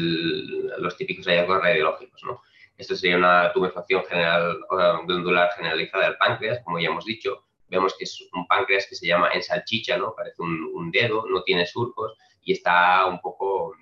los 0.81 0.95
típicos 0.95 1.27
hallazgos 1.27 1.61
radiológicos. 1.61 2.23
¿no? 2.23 2.41
Esto 2.77 2.95
sería 2.95 3.17
una 3.17 3.51
tumefacción 3.51 4.05
general, 4.05 4.57
glandular 5.05 5.51
generalizada 5.53 6.05
del 6.05 6.17
páncreas, 6.17 6.61
como 6.63 6.79
ya 6.79 6.87
hemos 6.87 7.03
dicho. 7.03 7.43
Vemos 7.67 7.95
que 7.97 8.05
es 8.05 8.21
un 8.33 8.47
páncreas 8.47 8.87
que 8.87 8.95
se 8.95 9.07
llama 9.07 9.29
en 9.33 9.43
salchicha, 9.43 9.97
¿no? 9.97 10.15
parece 10.15 10.41
un, 10.41 10.71
un 10.73 10.91
dedo, 10.91 11.25
no 11.27 11.43
tiene 11.43 11.65
surcos 11.65 12.17
y 12.43 12.53
está 12.53 13.05
un 13.05 13.19
poco, 13.19 13.75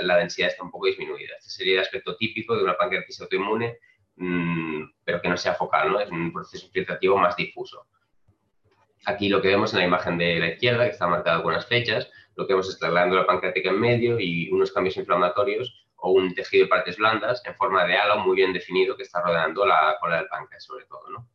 la 0.00 0.16
densidad 0.16 0.48
está 0.48 0.62
un 0.62 0.70
poco 0.70 0.86
disminuida. 0.86 1.34
Este 1.38 1.50
sería 1.50 1.74
el 1.74 1.80
aspecto 1.80 2.16
típico 2.16 2.56
de 2.56 2.64
una 2.64 2.76
pancreatitis 2.76 3.20
autoinmune 3.20 3.78
pero 5.04 5.22
que 5.22 5.28
no 5.28 5.36
sea 5.36 5.54
focal, 5.54 5.92
¿no? 5.92 6.00
Es 6.00 6.10
un 6.10 6.32
proceso 6.32 6.68
filtrativo 6.70 7.16
más 7.16 7.36
difuso. 7.36 7.86
Aquí 9.06 9.28
lo 9.28 9.40
que 9.40 9.48
vemos 9.48 9.72
en 9.72 9.80
la 9.80 9.86
imagen 9.86 10.18
de 10.18 10.38
la 10.38 10.48
izquierda, 10.48 10.84
que 10.84 10.90
está 10.90 11.06
marcado 11.06 11.42
con 11.42 11.54
las 11.54 11.66
flechas, 11.66 12.10
lo 12.36 12.46
que 12.46 12.52
vemos 12.52 12.68
es 12.68 12.80
la 12.80 12.90
glándula 12.90 13.26
pancreática 13.26 13.70
en 13.70 13.80
medio 13.80 14.20
y 14.20 14.50
unos 14.50 14.72
cambios 14.72 14.96
inflamatorios 14.96 15.86
o 15.96 16.12
un 16.12 16.34
tejido 16.34 16.64
de 16.64 16.68
partes 16.68 16.96
blandas 16.96 17.42
en 17.46 17.54
forma 17.54 17.84
de 17.86 17.96
halo 17.96 18.18
muy 18.18 18.36
bien 18.36 18.52
definido 18.52 18.96
que 18.96 19.02
está 19.02 19.22
rodeando 19.22 19.66
la 19.66 19.96
cola 20.00 20.16
del 20.16 20.28
páncreas, 20.28 20.64
sobre 20.64 20.84
todo. 20.84 21.08
¿no? 21.10 21.28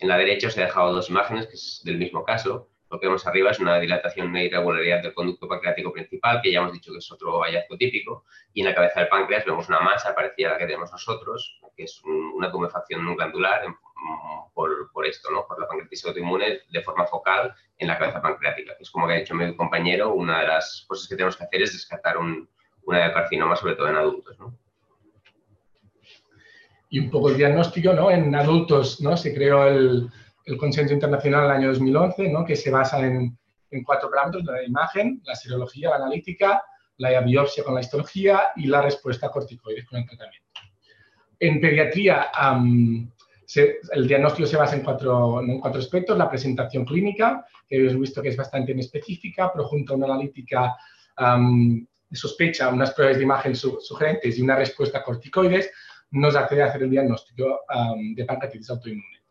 En 0.00 0.08
la 0.08 0.18
derecha 0.18 0.48
os 0.48 0.56
he 0.58 0.62
dejado 0.62 0.92
dos 0.92 1.10
imágenes, 1.10 1.46
que 1.46 1.54
es 1.54 1.80
del 1.84 1.98
mismo 1.98 2.24
caso. 2.24 2.68
Lo 2.90 3.00
que 3.00 3.06
vemos 3.06 3.26
arriba 3.26 3.50
es 3.50 3.58
una 3.60 3.78
dilatación 3.78 4.34
e 4.36 4.44
irregularidad 4.44 5.02
del 5.02 5.14
conducto 5.14 5.48
pancreático 5.48 5.92
principal, 5.92 6.40
que 6.42 6.52
ya 6.52 6.60
hemos 6.60 6.72
dicho 6.72 6.92
que 6.92 6.98
es 6.98 7.10
otro 7.10 7.40
hallazgo 7.40 7.76
típico. 7.76 8.24
Y 8.52 8.60
en 8.60 8.66
la 8.66 8.74
cabeza 8.74 9.00
del 9.00 9.08
páncreas 9.08 9.44
vemos 9.44 9.68
una 9.68 9.80
masa 9.80 10.14
parecida 10.14 10.48
a 10.48 10.52
la 10.52 10.58
que 10.58 10.66
tenemos 10.66 10.92
nosotros, 10.92 11.60
que 11.76 11.84
es 11.84 12.00
una 12.04 12.50
tumefacción 12.52 13.16
glandular 13.16 13.64
por, 14.52 14.92
por, 14.92 15.06
esto, 15.06 15.30
¿no? 15.30 15.46
por 15.46 15.60
la 15.60 15.66
pancreatitis 15.66 16.04
autoinmune 16.06 16.60
de 16.70 16.82
forma 16.82 17.06
focal 17.06 17.54
en 17.78 17.88
la 17.88 17.98
cabeza 17.98 18.22
pancreática, 18.22 18.74
es 18.78 18.90
como 18.90 19.06
que 19.06 19.14
ha 19.14 19.16
dicho 19.16 19.34
mi 19.34 19.56
compañero, 19.56 20.14
una 20.14 20.40
de 20.40 20.48
las 20.48 20.84
cosas 20.86 21.08
que 21.08 21.16
tenemos 21.16 21.36
que 21.36 21.44
hacer 21.44 21.62
es 21.62 21.72
descartar 21.72 22.18
un, 22.18 22.48
una 22.84 23.06
de 23.06 23.12
carcinoma, 23.12 23.56
sobre 23.56 23.74
todo 23.74 23.88
en 23.88 23.96
adultos. 23.96 24.38
¿no? 24.38 24.56
Y 26.90 27.00
un 27.00 27.10
poco 27.10 27.30
el 27.30 27.36
diagnóstico, 27.36 27.92
¿no? 27.92 28.10
En 28.10 28.34
adultos, 28.34 29.00
¿no? 29.00 29.16
Se 29.16 29.34
creó 29.34 29.66
el, 29.66 30.08
el 30.44 30.56
consenso 30.56 30.94
internacional 30.94 31.44
en 31.44 31.50
el 31.50 31.56
año 31.56 31.68
2011, 31.68 32.28
¿no? 32.28 32.44
que 32.44 32.56
se 32.56 32.70
basa 32.70 33.00
en, 33.00 33.36
en 33.70 33.82
cuatro 33.82 34.10
parámetros, 34.10 34.44
la 34.44 34.62
imagen, 34.62 35.20
la 35.24 35.34
serología, 35.34 35.90
la 35.90 35.96
analítica, 35.96 36.62
la 36.98 37.20
biopsia 37.20 37.64
con 37.64 37.74
la 37.74 37.80
histología 37.80 38.52
y 38.56 38.66
la 38.66 38.82
respuesta 38.82 39.26
a 39.26 39.30
corticoides 39.30 39.84
con 39.84 39.98
el 39.98 40.06
tratamiento. 40.06 40.48
En 41.40 41.60
pediatría, 41.60 42.30
um, 42.52 43.10
se, 43.44 43.78
el 43.92 44.06
diagnóstico 44.06 44.46
se 44.46 44.56
basa 44.56 44.76
en 44.76 44.82
cuatro, 44.82 45.40
en 45.40 45.60
cuatro 45.60 45.80
aspectos. 45.80 46.16
La 46.16 46.30
presentación 46.30 46.84
clínica, 46.84 47.44
que 47.66 47.76
hemos 47.76 47.98
visto 47.98 48.22
que 48.22 48.28
es 48.28 48.36
bastante 48.36 48.72
específica, 48.78 49.50
pero 49.52 49.66
junto 49.66 49.92
a 49.92 49.96
una 49.96 50.06
analítica 50.06 50.76
um, 51.18 51.84
de 52.08 52.16
sospecha, 52.16 52.68
unas 52.68 52.92
pruebas 52.92 53.16
de 53.16 53.24
imagen 53.24 53.56
su, 53.56 53.78
sugerentes 53.80 54.38
y 54.38 54.42
una 54.42 54.56
respuesta 54.56 54.98
a 54.98 55.02
corticoides, 55.02 55.70
nos 56.12 56.36
accede 56.36 56.62
a 56.62 56.66
hacer 56.66 56.84
el 56.84 56.90
diagnóstico 56.90 57.62
um, 57.74 58.14
de 58.14 58.24
pancreatitis 58.24 58.70
autoinmune. 58.70 59.23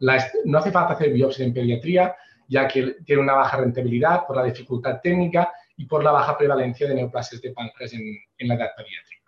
No 0.00 0.58
hace 0.58 0.70
falta 0.70 0.94
hacer 0.94 1.12
biopsia 1.12 1.44
en 1.44 1.54
pediatría, 1.54 2.14
ya 2.48 2.66
que 2.66 2.96
tiene 3.04 3.22
una 3.22 3.34
baja 3.34 3.58
rentabilidad 3.58 4.26
por 4.26 4.36
la 4.36 4.44
dificultad 4.44 5.00
técnica 5.02 5.52
y 5.76 5.84
por 5.86 6.02
la 6.02 6.10
baja 6.10 6.36
prevalencia 6.36 6.88
de 6.88 6.94
neoplasias 6.94 7.40
de 7.40 7.52
páncreas 7.52 7.92
en, 7.92 8.48
la 8.48 8.54
edad 8.54 8.70
pediátrica. 8.76 9.18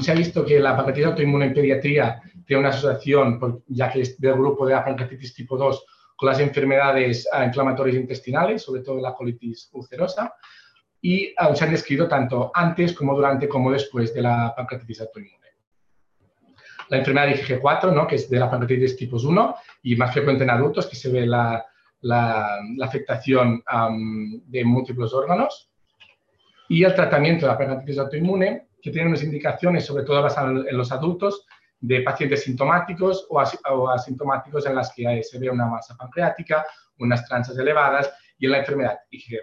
Se 0.00 0.12
ha 0.12 0.14
visto 0.14 0.44
que 0.44 0.60
la 0.60 0.76
pancreatitis 0.76 1.06
autoinmune 1.08 1.46
en 1.46 1.54
pediatría 1.54 2.22
tiene 2.46 2.60
una 2.60 2.70
asociación, 2.70 3.62
ya 3.68 3.90
que 3.90 4.02
es 4.02 4.20
del 4.20 4.34
grupo 4.34 4.66
de 4.66 4.74
la 4.74 4.84
pancreatitis 4.84 5.34
tipo 5.34 5.56
2, 5.56 5.84
con 6.16 6.28
las 6.28 6.40
enfermedades 6.40 7.28
uh, 7.32 7.42
inflamatorias 7.42 7.96
intestinales, 7.96 8.62
sobre 8.62 8.82
todo 8.82 9.00
la 9.00 9.14
colitis 9.14 9.68
ulcerosa, 9.72 10.34
y 11.00 11.32
uh, 11.32 11.54
se 11.54 11.64
han 11.64 11.72
descrito 11.72 12.08
tanto 12.08 12.50
antes 12.54 12.92
como 12.92 13.14
durante 13.14 13.48
como 13.48 13.70
después 13.70 14.14
de 14.14 14.22
la 14.22 14.54
pancreatitis 14.56 15.00
autoinmune. 15.00 15.43
La 16.88 16.98
enfermedad 16.98 17.28
de 17.28 17.42
IgG4, 17.42 17.92
¿no? 17.92 18.06
que 18.06 18.16
es 18.16 18.28
de 18.28 18.38
la 18.38 18.50
pancreatitis 18.50 18.96
tipo 18.96 19.16
1 19.16 19.56
y 19.82 19.96
más 19.96 20.12
frecuente 20.12 20.44
en 20.44 20.50
adultos, 20.50 20.86
que 20.86 20.96
se 20.96 21.10
ve 21.10 21.26
la, 21.26 21.64
la, 22.02 22.58
la 22.76 22.86
afectación 22.86 23.62
um, 23.72 24.40
de 24.46 24.64
múltiples 24.64 25.12
órganos. 25.12 25.70
Y 26.68 26.84
el 26.84 26.94
tratamiento 26.94 27.46
de 27.46 27.52
la 27.52 27.58
pancreatitis 27.58 27.98
autoinmune, 27.98 28.68
que 28.80 28.90
tiene 28.90 29.08
unas 29.08 29.22
indicaciones, 29.22 29.84
sobre 29.86 30.04
todo 30.04 30.22
basadas 30.22 30.66
en 30.66 30.76
los 30.76 30.92
adultos, 30.92 31.46
de 31.86 32.00
pacientes 32.00 32.44
sintomáticos 32.44 33.26
o, 33.28 33.38
asintomáticos 33.90 34.64
en 34.64 34.74
las 34.74 34.92
que 34.94 35.22
se 35.22 35.38
ve 35.38 35.50
una 35.50 35.66
masa 35.66 35.94
pancreática, 35.94 36.64
unas 36.98 37.26
tranzas 37.26 37.58
elevadas 37.58 38.10
y 38.38 38.46
en 38.46 38.52
la 38.52 38.58
enfermedad 38.60 38.98
IgG4. 39.12 39.38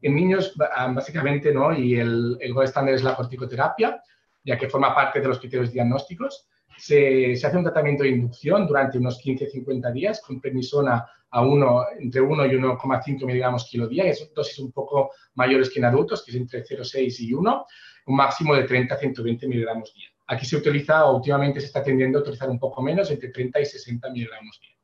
En 0.00 0.14
niños, 0.14 0.54
básicamente, 0.56 1.52
¿no? 1.52 1.74
y 1.74 1.98
el, 1.98 2.38
el 2.40 2.54
es 2.88 3.02
la 3.04 3.14
corticoterapia, 3.14 4.02
ya 4.44 4.58
que 4.58 4.68
forma 4.68 4.94
parte 4.94 5.20
de 5.20 5.28
los 5.28 5.38
criterios 5.38 5.72
diagnósticos. 5.72 6.48
Se, 6.76 7.36
se 7.36 7.46
hace 7.46 7.56
un 7.56 7.64
tratamiento 7.64 8.02
de 8.02 8.10
inducción 8.10 8.66
durante 8.66 8.98
unos 8.98 9.22
15-50 9.22 9.92
días 9.92 10.20
con 10.20 10.40
prednisona 10.40 11.06
a 11.32 11.40
uno, 11.40 11.84
entre 11.98 12.20
1 12.20 12.46
y 12.46 12.50
1,5 12.50 13.26
miligramos 13.26 13.64
kilo 13.64 13.88
día, 13.88 14.04
es 14.04 14.32
dosis 14.34 14.58
un 14.58 14.70
poco 14.70 15.12
mayores 15.34 15.70
que 15.70 15.78
en 15.78 15.86
adultos, 15.86 16.22
que 16.22 16.30
es 16.30 16.36
entre 16.36 16.62
0,6 16.62 17.20
y 17.20 17.32
1, 17.32 17.66
un 18.06 18.16
máximo 18.16 18.54
de 18.54 18.64
30 18.64 18.94
a 18.94 18.98
120 18.98 19.48
miligramos 19.48 19.94
día. 19.94 20.08
Aquí 20.26 20.44
se 20.44 20.56
utiliza, 20.56 21.06
o 21.06 21.16
últimamente 21.16 21.60
se 21.60 21.66
está 21.66 21.82
tendiendo 21.82 22.18
a 22.18 22.22
utilizar 22.22 22.50
un 22.50 22.58
poco 22.58 22.82
menos, 22.82 23.10
entre 23.10 23.30
30 23.30 23.60
y 23.60 23.64
60 23.64 24.10
miligramos 24.10 24.60
día. 24.60 24.76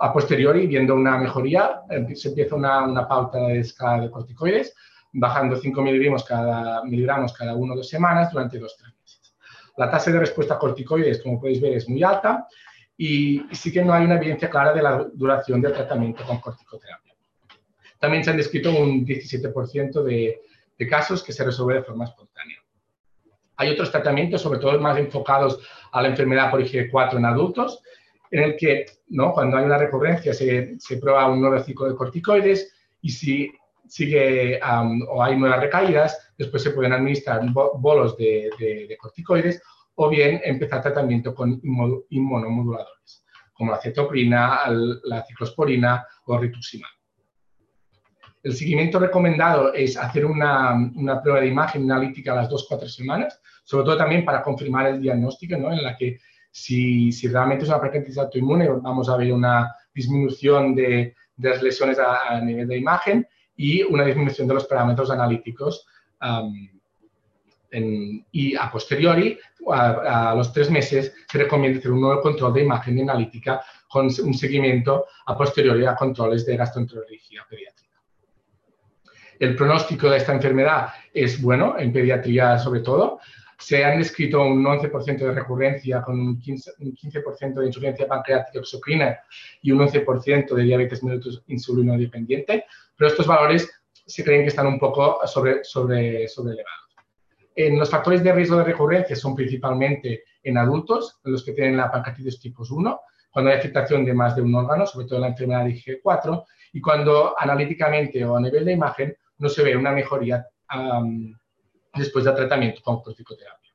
A 0.00 0.12
posteriori, 0.12 0.66
viendo 0.66 0.94
una 0.94 1.16
mejoría, 1.16 1.80
se 2.14 2.28
empieza 2.28 2.56
una, 2.56 2.84
una 2.84 3.08
pauta 3.08 3.38
de 3.38 3.60
escala 3.60 4.02
de 4.02 4.10
corticoides, 4.10 4.74
bajando 5.14 5.56
5 5.56 5.80
miligramos 5.80 6.24
cada, 6.24 6.84
miligramos 6.84 7.32
cada 7.32 7.54
uno 7.54 7.74
o 7.74 7.76
dos 7.76 7.88
semanas 7.88 8.32
durante 8.32 8.58
dos 8.58 8.76
tres 8.76 8.92
meses. 9.00 9.34
La 9.76 9.90
tasa 9.90 10.10
de 10.10 10.18
respuesta 10.18 10.54
a 10.54 10.58
corticoides, 10.58 11.22
como 11.22 11.40
podéis 11.40 11.60
ver, 11.60 11.74
es 11.74 11.88
muy 11.88 12.02
alta 12.02 12.46
y 12.96 13.42
sí 13.52 13.72
que 13.72 13.82
no 13.82 13.92
hay 13.92 14.04
una 14.04 14.16
evidencia 14.16 14.50
clara 14.50 14.72
de 14.72 14.82
la 14.82 15.06
duración 15.12 15.60
del 15.60 15.72
tratamiento 15.72 16.24
con 16.24 16.40
corticoterapia. 16.40 17.14
También 17.98 18.24
se 18.24 18.30
han 18.30 18.36
descrito 18.36 18.70
un 18.70 19.06
17% 19.06 20.02
de, 20.02 20.40
de 20.78 20.88
casos 20.88 21.22
que 21.22 21.32
se 21.32 21.44
resuelve 21.44 21.74
de 21.74 21.84
forma 21.84 22.04
espontánea. 22.04 22.58
Hay 23.56 23.70
otros 23.70 23.90
tratamientos, 23.92 24.42
sobre 24.42 24.58
todo 24.58 24.78
más 24.80 24.98
enfocados 24.98 25.60
a 25.92 26.02
la 26.02 26.08
enfermedad 26.08 26.50
por 26.50 26.60
IG4 26.60 27.16
en 27.16 27.24
adultos, 27.24 27.80
en 28.32 28.42
el 28.42 28.56
que 28.56 28.86
¿no? 29.08 29.32
cuando 29.32 29.56
hay 29.56 29.64
una 29.64 29.78
recurrencia 29.78 30.34
se, 30.34 30.74
se 30.80 30.96
prueba 30.96 31.28
un 31.28 31.40
nuevo 31.40 31.58
ciclo 31.60 31.88
de 31.88 31.94
corticoides 31.94 32.74
y 33.00 33.10
si 33.10 33.52
sigue 33.94 34.58
o 35.08 35.22
hay 35.22 35.36
nuevas 35.36 35.60
recaídas, 35.60 36.32
después 36.36 36.64
se 36.64 36.70
pueden 36.70 36.92
administrar 36.92 37.42
bolos 37.52 38.16
de, 38.16 38.50
de 38.58 38.96
corticoides 38.96 39.62
o 39.94 40.08
bien 40.08 40.40
empezar 40.42 40.82
tratamiento 40.82 41.32
con 41.32 41.60
inmunomoduladores, 42.10 43.24
como 43.52 43.70
la 43.70 43.80
cetoprina, 43.80 44.62
la 45.04 45.24
ciclosporina 45.24 46.04
o 46.24 46.36
rituximab. 46.36 46.90
El 48.42 48.56
seguimiento 48.56 48.98
recomendado 48.98 49.72
es 49.72 49.96
hacer 49.96 50.26
una, 50.26 50.74
una, 50.96 51.22
prueba 51.22 51.40
de 51.40 51.46
imagen 51.46 51.88
analítica 51.88 52.32
a 52.32 52.42
las 52.42 52.50
2-4 52.50 52.88
semanas, 52.88 53.40
sobre 53.62 53.84
todo 53.84 53.96
también 53.96 54.24
para 54.24 54.42
confirmar 54.42 54.88
el 54.88 55.00
diagnóstico, 55.00 55.56
¿no? 55.56 55.72
en 55.72 55.84
la 55.84 55.96
que 55.96 56.18
si, 56.50 57.12
si 57.12 57.28
realmente 57.28 57.62
es 57.62 57.68
una 57.70 57.80
pancreatitis 57.80 58.18
autoinmune, 58.18 58.68
vamos 58.68 59.08
a 59.08 59.16
ver 59.16 59.32
una 59.32 59.72
disminución 59.94 60.74
de, 60.74 61.14
de 61.36 61.48
las 61.48 61.62
lesiones 61.62 62.00
a, 62.00 62.34
a, 62.34 62.40
nivel 62.40 62.66
de 62.66 62.76
imagen 62.76 63.26
y 63.56 63.82
una 63.82 64.04
disminución 64.04 64.48
de 64.48 64.54
los 64.54 64.66
parámetros 64.66 65.10
analíticos 65.10 65.86
um, 66.20 66.68
en, 67.70 68.24
y 68.30 68.54
a 68.54 68.70
posteriori, 68.70 69.38
a, 69.70 70.30
a, 70.30 70.34
los 70.34 70.52
tres 70.52 70.70
meses, 70.70 71.12
se 71.30 71.38
recomienda 71.38 71.78
hacer 71.78 71.90
un 71.90 72.00
nuevo 72.00 72.20
control 72.20 72.54
de 72.54 72.62
imagen 72.62 73.00
analítica 73.00 73.60
con 73.88 74.06
un 74.06 74.34
seguimiento 74.34 75.06
a 75.26 75.36
posteriori 75.36 75.86
a 75.86 75.94
controles 75.94 76.44
de 76.46 76.56
gastroenterología 76.56 77.44
pediátrica. 77.48 77.94
El 79.38 79.56
pronóstico 79.56 80.10
de 80.10 80.18
esta 80.18 80.32
enfermedad 80.32 80.88
es 81.12 81.40
bueno, 81.40 81.76
en 81.78 81.92
pediatría 81.92 82.58
sobre 82.58 82.80
todo. 82.80 83.20
Se 83.58 83.84
han 83.84 83.98
descrito 83.98 84.42
un 84.42 84.64
11% 84.64 85.18
de 85.18 85.32
recurrencia 85.32 86.02
con 86.02 86.18
un 86.18 86.40
15%, 86.40 86.72
un 86.78 86.94
15 86.94 87.22
de 87.60 87.66
insuficiencia 87.66 88.08
pancreática 88.08 88.58
exocrina 88.58 89.18
y 89.62 89.70
un 89.70 89.78
11% 89.80 90.54
de 90.54 90.62
diabetes 90.62 91.02
mellitus 91.02 91.42
insulino 91.46 91.96
dependiente, 91.96 92.64
pero 92.96 93.10
estos 93.10 93.26
valores 93.26 93.70
se 94.06 94.24
creen 94.24 94.42
que 94.42 94.48
están 94.48 94.66
un 94.66 94.78
poco 94.78 95.20
sobre, 95.26 95.64
sobre, 95.64 96.28
sobre 96.28 96.52
elevados. 96.52 96.84
En 97.56 97.78
los 97.78 97.88
factores 97.88 98.22
de 98.22 98.32
riesgo 98.32 98.56
de 98.56 98.64
recurrencia 98.64 99.14
son 99.14 99.34
principalmente 99.34 100.24
en 100.42 100.58
adultos, 100.58 101.20
en 101.24 101.32
los 101.32 101.44
que 101.44 101.52
tienen 101.52 101.76
la 101.76 101.90
pancreatitis 101.90 102.40
tipo 102.40 102.64
1, 102.68 103.00
cuando 103.30 103.50
hay 103.50 103.58
afectación 103.58 104.04
de 104.04 104.14
más 104.14 104.36
de 104.36 104.42
un 104.42 104.54
órgano, 104.54 104.86
sobre 104.86 105.06
todo 105.06 105.20
la 105.20 105.28
enfermedad 105.28 105.64
de 105.64 105.74
IG4, 105.74 106.44
y 106.72 106.80
cuando 106.80 107.34
analíticamente 107.38 108.24
o 108.24 108.36
a 108.36 108.40
nivel 108.40 108.64
de 108.64 108.72
imagen 108.72 109.16
no 109.38 109.48
se 109.48 109.62
ve 109.62 109.76
una 109.76 109.92
mejoría 109.92 110.46
um, 110.74 111.32
después 111.94 112.24
del 112.24 112.34
tratamiento 112.34 112.80
con 112.82 113.00
corticoterapia. 113.00 113.72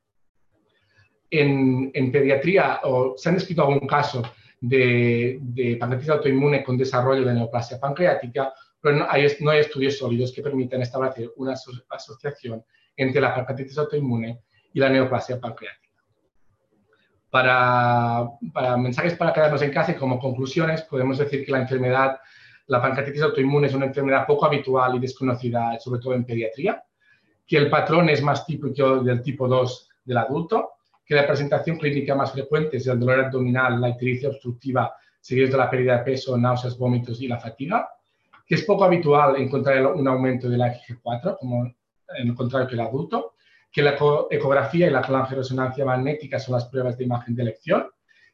En, 1.30 1.90
en 1.94 2.12
pediatría, 2.12 2.80
o, 2.84 3.14
se 3.16 3.28
han 3.28 3.36
descrito 3.36 3.62
algún 3.62 3.86
caso 3.86 4.22
de, 4.60 5.38
de 5.40 5.76
pancreatitis 5.76 6.10
autoinmune 6.10 6.62
con 6.62 6.76
desarrollo 6.76 7.24
de 7.24 7.34
neoplasia 7.34 7.80
pancreática, 7.80 8.52
pero 8.80 8.96
no 8.96 9.06
hay, 9.08 9.26
no 9.40 9.50
hay 9.50 9.60
estudios 9.60 9.98
sólidos 9.98 10.32
que 10.32 10.42
permitan 10.42 10.82
establecer 10.82 11.30
una 11.36 11.54
asociación 11.88 12.64
entre 12.96 13.20
la 13.20 13.34
pancreatitis 13.34 13.78
autoinmune 13.78 14.40
y 14.72 14.80
la 14.80 14.88
neoplasia 14.88 15.40
pancreática. 15.40 15.80
Para, 17.30 18.26
para, 18.52 18.76
mensajes 18.76 19.14
para 19.14 19.32
quedarnos 19.32 19.62
en 19.62 19.72
casa 19.72 19.92
y 19.92 19.96
como 19.96 20.18
conclusiones, 20.18 20.82
podemos 20.82 21.18
decir 21.18 21.44
que 21.44 21.52
la 21.52 21.60
enfermedad, 21.60 22.18
la 22.66 22.82
pancreatitis 22.82 23.22
autoinmune 23.22 23.68
es 23.68 23.74
una 23.74 23.86
enfermedad 23.86 24.26
poco 24.26 24.46
habitual 24.46 24.96
y 24.96 25.00
desconocida, 25.00 25.78
sobre 25.78 26.00
todo 26.00 26.14
en 26.14 26.24
pediatría, 26.24 26.82
que 27.46 27.56
el 27.56 27.70
patrón 27.70 28.08
es 28.08 28.22
más 28.22 28.46
típico 28.46 29.00
del 29.02 29.22
tipo 29.22 29.46
2 29.46 29.88
del 30.04 30.18
adulto, 30.18 30.72
que 31.04 31.14
la 31.14 31.26
presentación 31.26 31.76
clínica 31.78 32.14
más 32.14 32.32
frecuente 32.32 32.76
es 32.76 32.86
el 32.86 32.98
dolor 32.98 33.24
abdominal, 33.24 33.80
la 33.80 33.88
ictericia 33.90 34.28
obstructiva, 34.28 34.94
seguido 35.20 35.48
de 35.48 35.56
la 35.56 35.68
pérdida 35.68 35.98
de 35.98 36.04
peso, 36.04 36.38
náuseas, 36.38 36.78
vómitos 36.78 37.20
y 37.20 37.28
la 37.28 37.38
fatiga, 37.38 37.88
que 38.50 38.56
es 38.56 38.64
poco 38.64 38.82
habitual 38.82 39.36
encontrar 39.36 39.86
un 39.94 40.08
aumento 40.08 40.48
de 40.48 40.58
la 40.58 40.74
IgG4, 40.74 41.38
como 41.38 41.66
en 41.66 42.28
el 42.30 42.34
contrario 42.34 42.66
que 42.66 42.74
el 42.74 42.80
adulto, 42.80 43.34
que 43.70 43.80
la 43.80 43.96
ecografía 44.28 44.88
y 44.88 44.90
la 44.90 45.02
resonancia 45.02 45.84
magnética 45.84 46.40
son 46.40 46.54
las 46.54 46.64
pruebas 46.64 46.98
de 46.98 47.04
imagen 47.04 47.36
de 47.36 47.42
elección, 47.42 47.86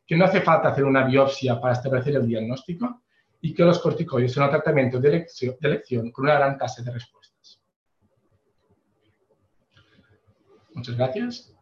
que 0.07 0.17
no 0.17 0.25
hace 0.25 0.41
falta 0.41 0.69
hacer 0.69 0.85
una 0.87 1.05
biopsia 1.05 1.61
para 1.61 1.75
establecer 1.75 2.15
el 2.15 2.27
diagnóstico 2.27 3.03
y 3.43 3.53
que 3.53 3.63
los 3.63 3.79
corticoides 3.79 4.33
son 4.33 4.45
un 4.45 4.49
tratamiento 4.49 4.99
de 4.99 5.09
elección, 5.09 5.55
de 5.61 5.69
elección 5.69 6.11
con 6.11 6.25
una 6.25 6.37
gran 6.37 6.57
tasa 6.57 6.83
de 6.83 6.93
respuestas. 6.93 7.61
Muchas 10.73 10.97
gracias. 10.97 11.55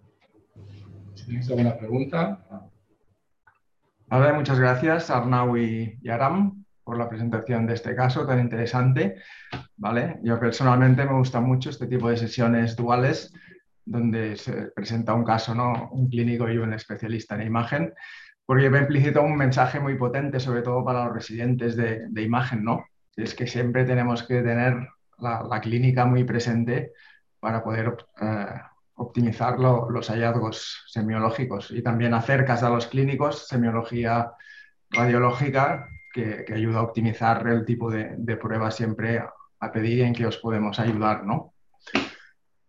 Si 1.14 1.26
tenéis 1.26 1.50
alguna 1.50 1.76
pregunta. 1.76 2.70
Vale, 4.06 4.32
muchas 4.32 4.60
gracias 4.60 5.10
Arnau 5.10 5.56
y 5.56 5.98
Aram 6.08 6.63
por 6.84 6.98
la 6.98 7.08
presentación 7.08 7.66
de 7.66 7.74
este 7.74 7.96
caso 7.96 8.26
tan 8.26 8.38
interesante. 8.38 9.16
¿vale? 9.76 10.18
Yo 10.22 10.38
personalmente 10.38 11.04
me 11.04 11.14
gusta 11.14 11.40
mucho 11.40 11.70
este 11.70 11.86
tipo 11.86 12.08
de 12.10 12.16
sesiones 12.16 12.76
duales 12.76 13.32
donde 13.84 14.36
se 14.36 14.52
presenta 14.74 15.14
un 15.14 15.24
caso, 15.24 15.54
¿no? 15.54 15.90
un 15.90 16.08
clínico 16.08 16.48
y 16.48 16.58
un 16.58 16.72
especialista 16.72 17.34
en 17.34 17.46
imagen, 17.46 17.94
porque 18.46 18.70
me 18.70 18.80
implícito 18.80 19.22
un 19.22 19.36
mensaje 19.36 19.80
muy 19.80 19.96
potente, 19.96 20.40
sobre 20.40 20.62
todo 20.62 20.84
para 20.84 21.04
los 21.04 21.14
residentes 21.14 21.76
de, 21.76 22.22
imagen, 22.22 22.64
¿no? 22.64 22.84
Es 23.16 23.34
que 23.34 23.46
siempre 23.46 23.84
tenemos 23.84 24.22
que 24.22 24.42
tener 24.42 24.88
la, 25.18 25.60
clínica 25.60 26.04
muy 26.04 26.24
presente 26.24 26.92
para 27.40 27.62
poder 27.62 27.94
eh, 28.20 28.46
optimizar 28.96 29.58
lo, 29.58 29.88
los 29.90 30.08
hallazgos 30.08 30.84
semiológicos 30.88 31.70
y 31.70 31.82
también 31.82 32.14
acercas 32.14 32.62
a 32.62 32.70
los 32.70 32.86
clínicos 32.86 33.48
semiología 33.48 34.32
radiológica 34.90 35.88
que, 36.14 36.46
ayuda 36.54 36.78
a 36.78 36.82
optimizar 36.82 37.46
el 37.48 37.64
tipo 37.64 37.90
de, 37.90 38.14
de 38.16 38.36
pruebas 38.36 38.76
siempre 38.76 39.20
a 39.60 39.72
pedir 39.72 40.02
en 40.02 40.14
que 40.14 40.26
os 40.26 40.38
podemos 40.38 40.78
ayudar, 40.78 41.24
¿no? 41.24 41.54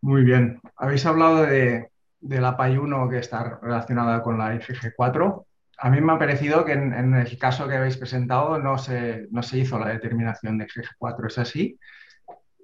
Muy 0.02 0.24
bien. 0.24 0.60
Habéis 0.78 1.06
hablado 1.06 1.46
de, 1.46 1.90
la 2.22 2.58
PAI1 2.58 3.10
que 3.10 3.20
está 3.20 3.60
relacionada 3.62 4.22
con 4.22 4.38
la 4.38 4.56
IgG4. 4.56 5.46
A 5.78 5.90
mí 5.90 6.02
me 6.02 6.14
ha 6.14 6.20
parecido 6.20 6.64
que 6.64 6.74
en, 6.74 7.14
el 7.14 7.38
caso 7.38 7.68
que 7.68 7.76
habéis 7.76 7.98
presentado 7.98 8.58
no 8.60 8.78
se, 8.78 9.28
no 9.32 9.44
se 9.44 9.60
hizo 9.60 9.78
la 9.78 9.90
determinación 9.90 10.58
de 10.58 10.68
IgG4. 10.68 11.28
¿Es 11.28 11.38
así? 11.38 11.80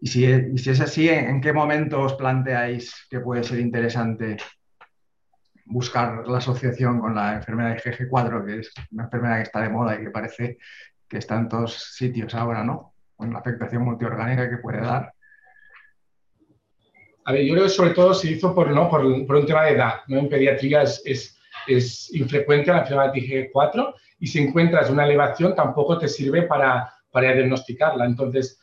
Y 0.02 0.08
si, 0.08 0.26
y 0.26 0.58
si 0.58 0.70
es 0.70 0.82
así, 0.82 1.10
¿en 1.10 1.42
qué 1.42 1.54
momento 1.54 2.02
os 2.02 2.14
planteáis 2.16 3.08
que 3.10 3.20
puede 3.20 3.44
ser 3.44 3.60
interesante 3.60 4.38
buscar 5.72 6.28
la 6.28 6.38
asociación 6.38 7.00
con 7.00 7.16
la 7.16 7.36
enfermedad 7.36 7.76
de 7.76 7.82
IgG4, 7.82 8.46
que 8.46 8.60
es 8.60 8.72
una 8.92 9.06
enfermedad 9.06 9.38
que 9.38 9.44
está 9.44 9.62
de 9.62 9.70
moda 9.70 9.96
y 9.96 10.04
que 10.04 10.12
parece 10.12 10.58
que 11.08 11.18
está 11.18 11.36
en 11.38 11.50
todos 11.50 11.74
sitios 11.96 12.34
ahora, 12.36 12.64
¿no? 12.64 12.94
Con 13.16 13.34
la 13.34 13.40
afectación 13.40 13.84
multiorgánica 13.84 14.50
que 14.50 14.58
puede 14.58 14.82
dar. 14.82 15.14
A 17.26 17.32
ver, 17.34 17.44
yo 17.44 17.54
creo 17.54 17.66
que 17.66 17.70
sobre 17.70 17.92
todo 17.92 18.14
se 18.14 18.32
hizo 18.32 18.54
por, 18.54 18.70
¿no? 18.72 18.90
por, 18.90 19.02
por 19.26 19.36
un 19.36 19.46
tema 19.46 19.64
de 19.64 19.72
edad. 19.72 19.94
¿no? 20.08 20.20
En 20.20 20.30
pediatría 20.30 20.82
es, 20.82 21.02
es, 21.06 21.38
es 21.68 22.14
infrecuente 22.14 22.72
la 22.72 22.80
enfermedad 22.80 23.14
de 23.14 23.22
IgG4 23.22 23.94
y 24.20 24.28
si 24.28 24.40
encuentras 24.40 24.90
una 24.90 25.06
elevación 25.06 25.56
tampoco 25.56 25.98
te 25.98 26.08
sirve 26.08 26.44
para, 26.44 26.92
para 27.12 27.34
diagnosticarla. 27.34 28.06
Entonces, 28.06 28.60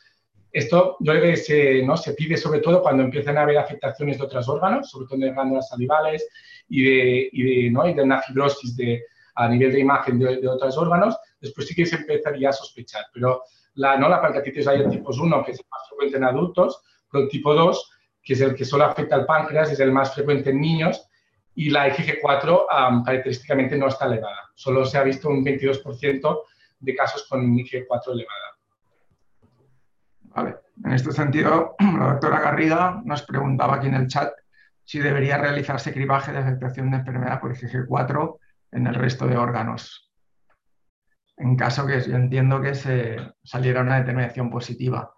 Esto 0.51 0.97
yo 0.99 1.13
creo 1.13 1.23
que 1.23 1.37
se, 1.37 1.83
¿no? 1.83 1.95
se 1.95 2.13
pide 2.13 2.35
sobre 2.35 2.59
todo 2.59 2.81
cuando 2.81 3.03
empiezan 3.03 3.37
a 3.37 3.41
haber 3.41 3.57
afectaciones 3.57 4.17
de 4.17 4.23
otros 4.23 4.49
órganos, 4.49 4.89
sobre 4.89 5.07
todo 5.07 5.19
de 5.19 5.31
glándulas 5.31 5.69
salivales 5.69 6.27
y 6.67 6.83
de, 6.83 7.29
y 7.31 7.43
de, 7.43 7.71
¿no? 7.71 7.87
y 7.87 7.93
de 7.93 8.01
una 8.01 8.21
fibrosis 8.21 8.75
de, 8.75 9.03
a 9.35 9.47
nivel 9.47 9.71
de 9.71 9.79
imagen 9.79 10.17
de, 10.17 10.37
de, 10.37 10.47
otros 10.47 10.77
órganos, 10.77 11.17
después 11.39 11.67
sí 11.67 11.75
que 11.75 11.85
se 11.85 11.97
empezaría 11.97 12.49
a 12.49 12.53
sospechar. 12.53 13.05
Pero 13.13 13.43
la, 13.75 13.97
¿no? 13.97 14.09
la 14.09 14.21
pancreatitis 14.21 14.67
hay 14.67 14.87
tipo 14.89 15.11
1, 15.11 15.45
que 15.45 15.51
es 15.51 15.59
el 15.59 15.65
más 15.71 15.87
frecuente 15.87 16.17
en 16.17 16.23
adultos, 16.23 16.81
pero 17.11 17.23
el 17.25 17.29
tipo 17.29 17.53
2, 17.53 17.91
que 18.23 18.33
es 18.33 18.41
el 18.41 18.55
que 18.55 18.65
solo 18.65 18.85
afecta 18.85 19.15
al 19.15 19.25
páncreas, 19.25 19.71
es 19.71 19.79
el 19.79 19.91
más 19.91 20.13
frecuente 20.13 20.49
en 20.49 20.61
niños, 20.61 21.07
y 21.55 21.69
la 21.69 21.89
IgG4 21.89 22.65
um, 22.91 23.03
característicamente 23.03 23.77
no 23.77 23.87
está 23.87 24.05
elevada. 24.05 24.49
Solo 24.55 24.85
se 24.85 24.97
ha 24.97 25.03
visto 25.03 25.29
un 25.29 25.43
22% 25.43 26.41
de 26.79 26.95
casos 26.95 27.27
con 27.27 27.55
IgG4 27.55 28.11
elevada. 28.13 28.58
Vale. 30.35 30.55
En 30.83 30.93
este 30.93 31.11
sentido, 31.11 31.75
la 31.79 32.13
doctora 32.13 32.39
Garriga 32.39 33.01
nos 33.03 33.23
preguntaba 33.23 33.75
aquí 33.75 33.87
en 33.87 33.95
el 33.95 34.07
chat 34.07 34.31
si 34.83 34.99
debería 34.99 35.37
realizarse 35.37 35.93
cribaje 35.93 36.31
de 36.31 36.39
afectación 36.39 36.89
de 36.89 36.97
enfermedad 36.97 37.39
por 37.39 37.55
IgG4 37.55 38.39
en 38.71 38.87
el 38.87 38.95
resto 38.95 39.27
de 39.27 39.37
órganos. 39.37 40.11
En 41.37 41.55
caso 41.55 41.85
que 41.85 42.01
yo 42.01 42.15
entiendo 42.15 42.61
que 42.61 42.75
se 42.75 43.17
saliera 43.43 43.81
una 43.81 43.99
determinación 43.99 44.49
positiva. 44.49 45.13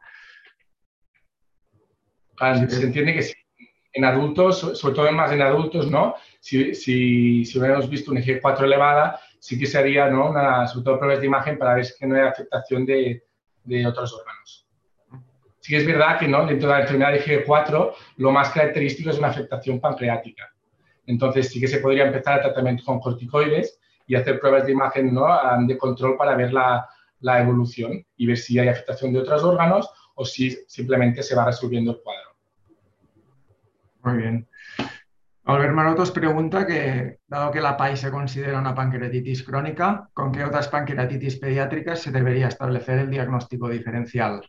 se 2.38 2.84
entiende 2.84 3.14
que 3.14 3.24
sí. 3.24 3.34
En 3.94 4.06
adultos, 4.06 4.60
sobre 4.80 4.96
todo 4.96 5.12
más 5.12 5.32
en 5.32 5.42
adultos, 5.42 5.90
¿no? 5.90 6.16
Si, 6.40 6.74
si, 6.74 7.44
si 7.44 7.60
hubiéramos 7.60 7.90
visto 7.90 8.12
un 8.12 8.18
IG4 8.18 8.64
elevada, 8.64 9.20
sí 9.40 9.60
que 9.60 9.66
se 9.66 9.78
haría, 9.78 10.10
¿no? 10.10 10.30
Una, 10.30 10.68
sobre 10.68 10.86
todo 10.86 11.00
pruebas 11.00 11.20
de 11.20 11.28
imagen 11.28 11.58
para 11.58 11.74
ver 11.74 11.88
que 12.00 12.08
no 12.08 12.16
hay 12.16 12.22
afectación 12.22 12.86
de, 12.86 13.26
de 13.64 13.88
otros 13.88 14.14
órganos. 14.14 14.61
Sí 15.62 15.74
que 15.74 15.78
es 15.78 15.86
verdad 15.86 16.20
que 16.20 16.28
¿no? 16.28 16.46
dentro 16.46 16.68
de 16.68 16.76
la 16.76 16.82
enfermedad 16.82 17.14
de 17.14 17.24
IG4 17.24 17.94
lo 18.18 18.32
más 18.32 18.50
característico 18.50 19.12
es 19.12 19.20
una 19.20 19.30
afectación 19.30 19.80
pancreática. 19.80 20.52
Entonces 21.06 21.50
sí 21.50 21.60
que 21.62 21.68
se 21.68 21.80
podría 21.80 22.06
empezar 22.06 22.38
el 22.38 22.42
tratamiento 22.42 22.84
con 22.84 23.00
corticoides 23.00 23.80
y 24.08 24.16
hacer 24.16 24.40
pruebas 24.40 24.66
de 24.66 24.72
imagen 24.72 25.14
¿no? 25.14 25.28
de 25.68 25.78
control 25.78 26.18
para 26.18 26.36
ver 26.36 26.52
la, 26.52 26.88
la 27.20 27.40
evolución 27.40 28.06
y 28.18 28.26
ver 28.26 28.38
si 28.38 28.60
hay 28.60 28.68
afectación 28.68 29.14
de 29.14 29.20
otros 29.20 29.44
órganos 29.44 29.90
o 30.16 30.26
si 30.26 30.52
simplemente 30.68 31.24
se 31.24 31.36
va 31.36 31.46
resolviendo 31.46 31.92
el 31.92 32.02
cuadro. 32.02 32.36
Muy 34.04 34.18
bien. 34.18 34.48
Albert 35.44 35.74
Marotos 35.74 36.12
pregunta 36.12 36.66
que, 36.68 37.20
dado 37.28 37.52
que 37.52 37.62
la 37.62 37.76
PAI 37.76 37.98
se 37.98 38.12
considera 38.12 38.60
una 38.60 38.76
pancreatitis 38.76 39.44
crónica, 39.44 40.10
¿con 40.14 40.32
qué 40.32 40.44
otras 40.44 40.68
pancreatitis 40.68 41.38
pediátricas 41.38 42.00
se 42.00 42.12
debería 42.12 42.48
establecer 42.48 43.00
el 43.00 43.10
diagnóstico 43.10 43.68
diferencial? 43.68 44.42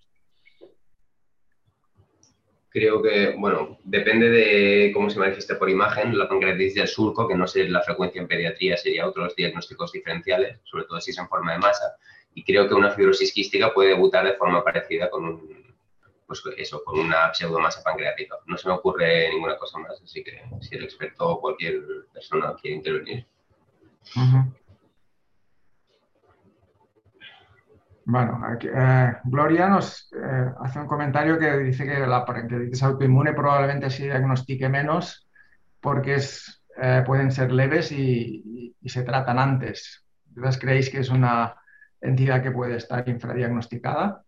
Creo 2.73 3.03
que, 3.03 3.35
bueno, 3.39 3.79
depende 3.85 4.31
de 4.31 4.91
cómo 4.95 5.11
se 5.11 5.19
manifieste 5.19 5.57
por 5.57 5.69
imagen, 5.69 6.17
la 6.17 6.29
pancreatitis 6.29 6.75
del 6.75 6.89
surco, 6.89 7.29
que 7.29 7.35
no 7.35 7.47
sé 7.47 7.69
la 7.69 7.83
frecuencia 7.83 8.21
en 8.21 8.29
pediatría, 8.29 8.77
sería 8.77 9.07
otros 9.07 9.37
diagnósticos 9.37 9.93
diferenciales, 9.93 10.59
sobre 10.65 10.85
todo 10.85 11.01
si 11.01 11.11
es 11.11 11.19
en 11.19 11.29
forma 11.29 11.53
de 11.53 11.59
masa. 11.59 11.97
Y 12.35 12.45
creo 12.45 12.67
que 12.67 12.75
una 12.75 12.91
fibrosis 12.91 13.33
quística 13.33 13.75
puede 13.75 13.91
debutar 13.91 14.25
de 14.25 14.35
forma 14.35 14.65
parecida 14.65 15.11
con 15.11 15.25
un, 15.25 15.77
pues 16.27 16.43
eso, 16.57 16.83
con 16.83 16.99
una 16.99 17.33
pseudomasa 17.35 17.83
pancreática. 17.83 18.37
No 18.47 18.57
se 18.57 18.69
me 18.69 18.75
ocurre 18.75 19.29
ninguna 19.29 19.57
cosa 19.59 19.79
más, 19.79 20.01
así 20.03 20.25
que 20.25 20.43
si 20.61 20.75
el 20.75 20.85
experto 20.85 21.29
o 21.29 21.41
cualquier 21.41 21.83
persona 22.13 22.55
quiere 22.61 22.77
intervenir. 22.77 23.27
Bueno, 28.05 28.41
eh, 28.61 29.17
Gloria 29.25 29.69
nos 29.69 30.11
eh, 30.13 30.51
hace 30.61 30.81
un 30.81 30.87
comentario 30.87 31.39
que 31.39 31.59
dice 31.59 31.85
que 31.85 32.01
la 32.01 32.25
pancreatitis 32.25 32.83
autoinmune 32.83 33.33
probablemente 33.33 33.91
se 33.91 34.05
diagnostique 34.05 34.69
menos 34.69 35.29
porque 35.81 36.19
eh, 36.81 37.03
pueden 37.07 37.31
ser 37.31 37.53
leves 37.53 37.93
y, 37.93 38.75
se 38.85 39.03
tratan 39.05 39.39
antes. 39.39 40.05
¿Entonces 40.29 40.61
creéis 40.61 40.91
que 40.91 40.99
es 40.99 41.09
una 41.09 41.55
entidad 42.01 42.43
que 42.43 42.51
puede 42.51 42.77
estar 42.77 43.09
infradiagnosticada 43.09 44.25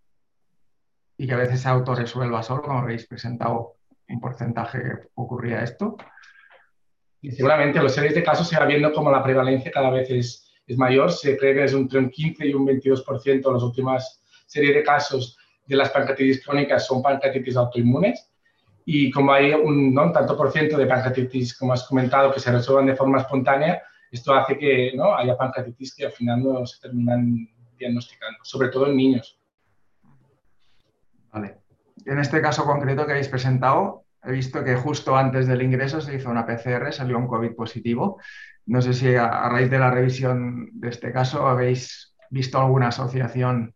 y 1.16 1.26
que 1.26 1.34
a 1.34 1.38
veces 1.38 1.60
se 1.60 1.68
autorresuelva 1.68 2.42
solo, 2.42 2.62
como 2.62 2.78
habéis 2.78 3.06
presentado 3.06 3.76
un 4.08 4.20
porcentaje 4.20 4.78
que 4.80 5.08
ocurría 5.14 5.62
esto? 5.62 5.96
Y 7.20 7.32
seguramente 7.32 7.82
los 7.82 7.94
series 7.94 8.14
de 8.14 8.22
casos 8.22 8.48
se 8.48 8.58
va 8.58 8.66
viendo 8.66 8.92
como 8.92 9.10
la 9.10 9.22
prevalencia 9.22 9.72
cada 9.72 9.90
vez 9.90 10.08
es, 10.10 10.43
es 10.66 10.78
mayor, 10.78 11.12
se 11.12 11.36
cree 11.36 11.54
que 11.54 11.64
es 11.64 11.72
entre 11.72 11.98
un 11.98 12.10
15 12.10 12.46
y 12.46 12.54
un 12.54 12.66
22% 12.66 13.52
las 13.52 13.62
últimas 13.62 14.22
series 14.46 14.74
de 14.74 14.82
casos 14.82 15.36
de 15.66 15.76
las 15.76 15.90
pancreatitis 15.90 16.44
crónicas 16.44 16.86
son 16.86 17.02
pancreatitis 17.02 17.56
autoinmunes 17.56 18.30
y 18.84 19.10
como 19.10 19.32
hay 19.32 19.52
un, 19.52 19.94
¿no? 19.94 20.12
tanto 20.12 20.36
por 20.36 20.52
ciento 20.52 20.76
de 20.76 20.86
pancreatitis, 20.86 21.56
como 21.56 21.72
has 21.72 21.84
comentado, 21.84 22.32
que 22.32 22.40
se 22.40 22.52
resuelvan 22.52 22.86
de 22.86 22.96
forma 22.96 23.20
espontánea, 23.20 23.82
esto 24.10 24.34
hace 24.34 24.58
que 24.58 24.92
¿no? 24.94 25.16
haya 25.16 25.36
pancreatitis 25.36 25.94
que 25.94 26.06
al 26.06 26.12
final 26.12 26.42
no 26.42 26.66
se 26.66 26.80
terminan 26.80 27.48
diagnosticando, 27.78 28.38
sobre 28.42 28.68
todo 28.68 28.86
en 28.86 28.96
niños. 28.96 29.40
Vale. 31.32 31.58
En 32.04 32.18
este 32.18 32.40
caso 32.42 32.64
concreto 32.64 33.06
que 33.06 33.12
habéis 33.12 33.28
presentado, 33.28 34.04
he 34.22 34.32
visto 34.32 34.62
que 34.62 34.76
justo 34.76 35.16
antes 35.16 35.46
del 35.46 35.62
ingreso 35.62 36.00
se 36.00 36.14
hizo 36.14 36.30
una 36.30 36.46
PCR, 36.46 36.92
salió 36.92 37.18
un 37.18 37.26
COVID 37.26 37.54
positivo. 37.54 38.20
No 38.66 38.80
sé 38.80 38.94
si 38.94 39.14
a, 39.14 39.48
raíz 39.48 39.70
de 39.70 39.78
la 39.78 39.90
revisión 39.90 40.70
de 40.72 40.88
este 40.88 41.12
caso 41.12 41.46
habéis 41.46 42.14
visto 42.30 42.58
alguna 42.58 42.88
asociación 42.88 43.74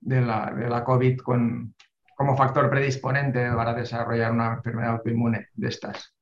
de 0.00 0.20
la, 0.20 0.52
de 0.56 0.68
la 0.68 0.84
COVID 0.84 1.18
con, 1.18 1.74
como 2.16 2.36
factor 2.36 2.70
predisponente 2.70 3.50
para 3.52 3.74
desarrollar 3.74 4.32
una 4.32 4.54
enfermedad 4.54 4.92
autoinmune 4.92 5.48
de 5.54 5.68
estas. 5.68 6.14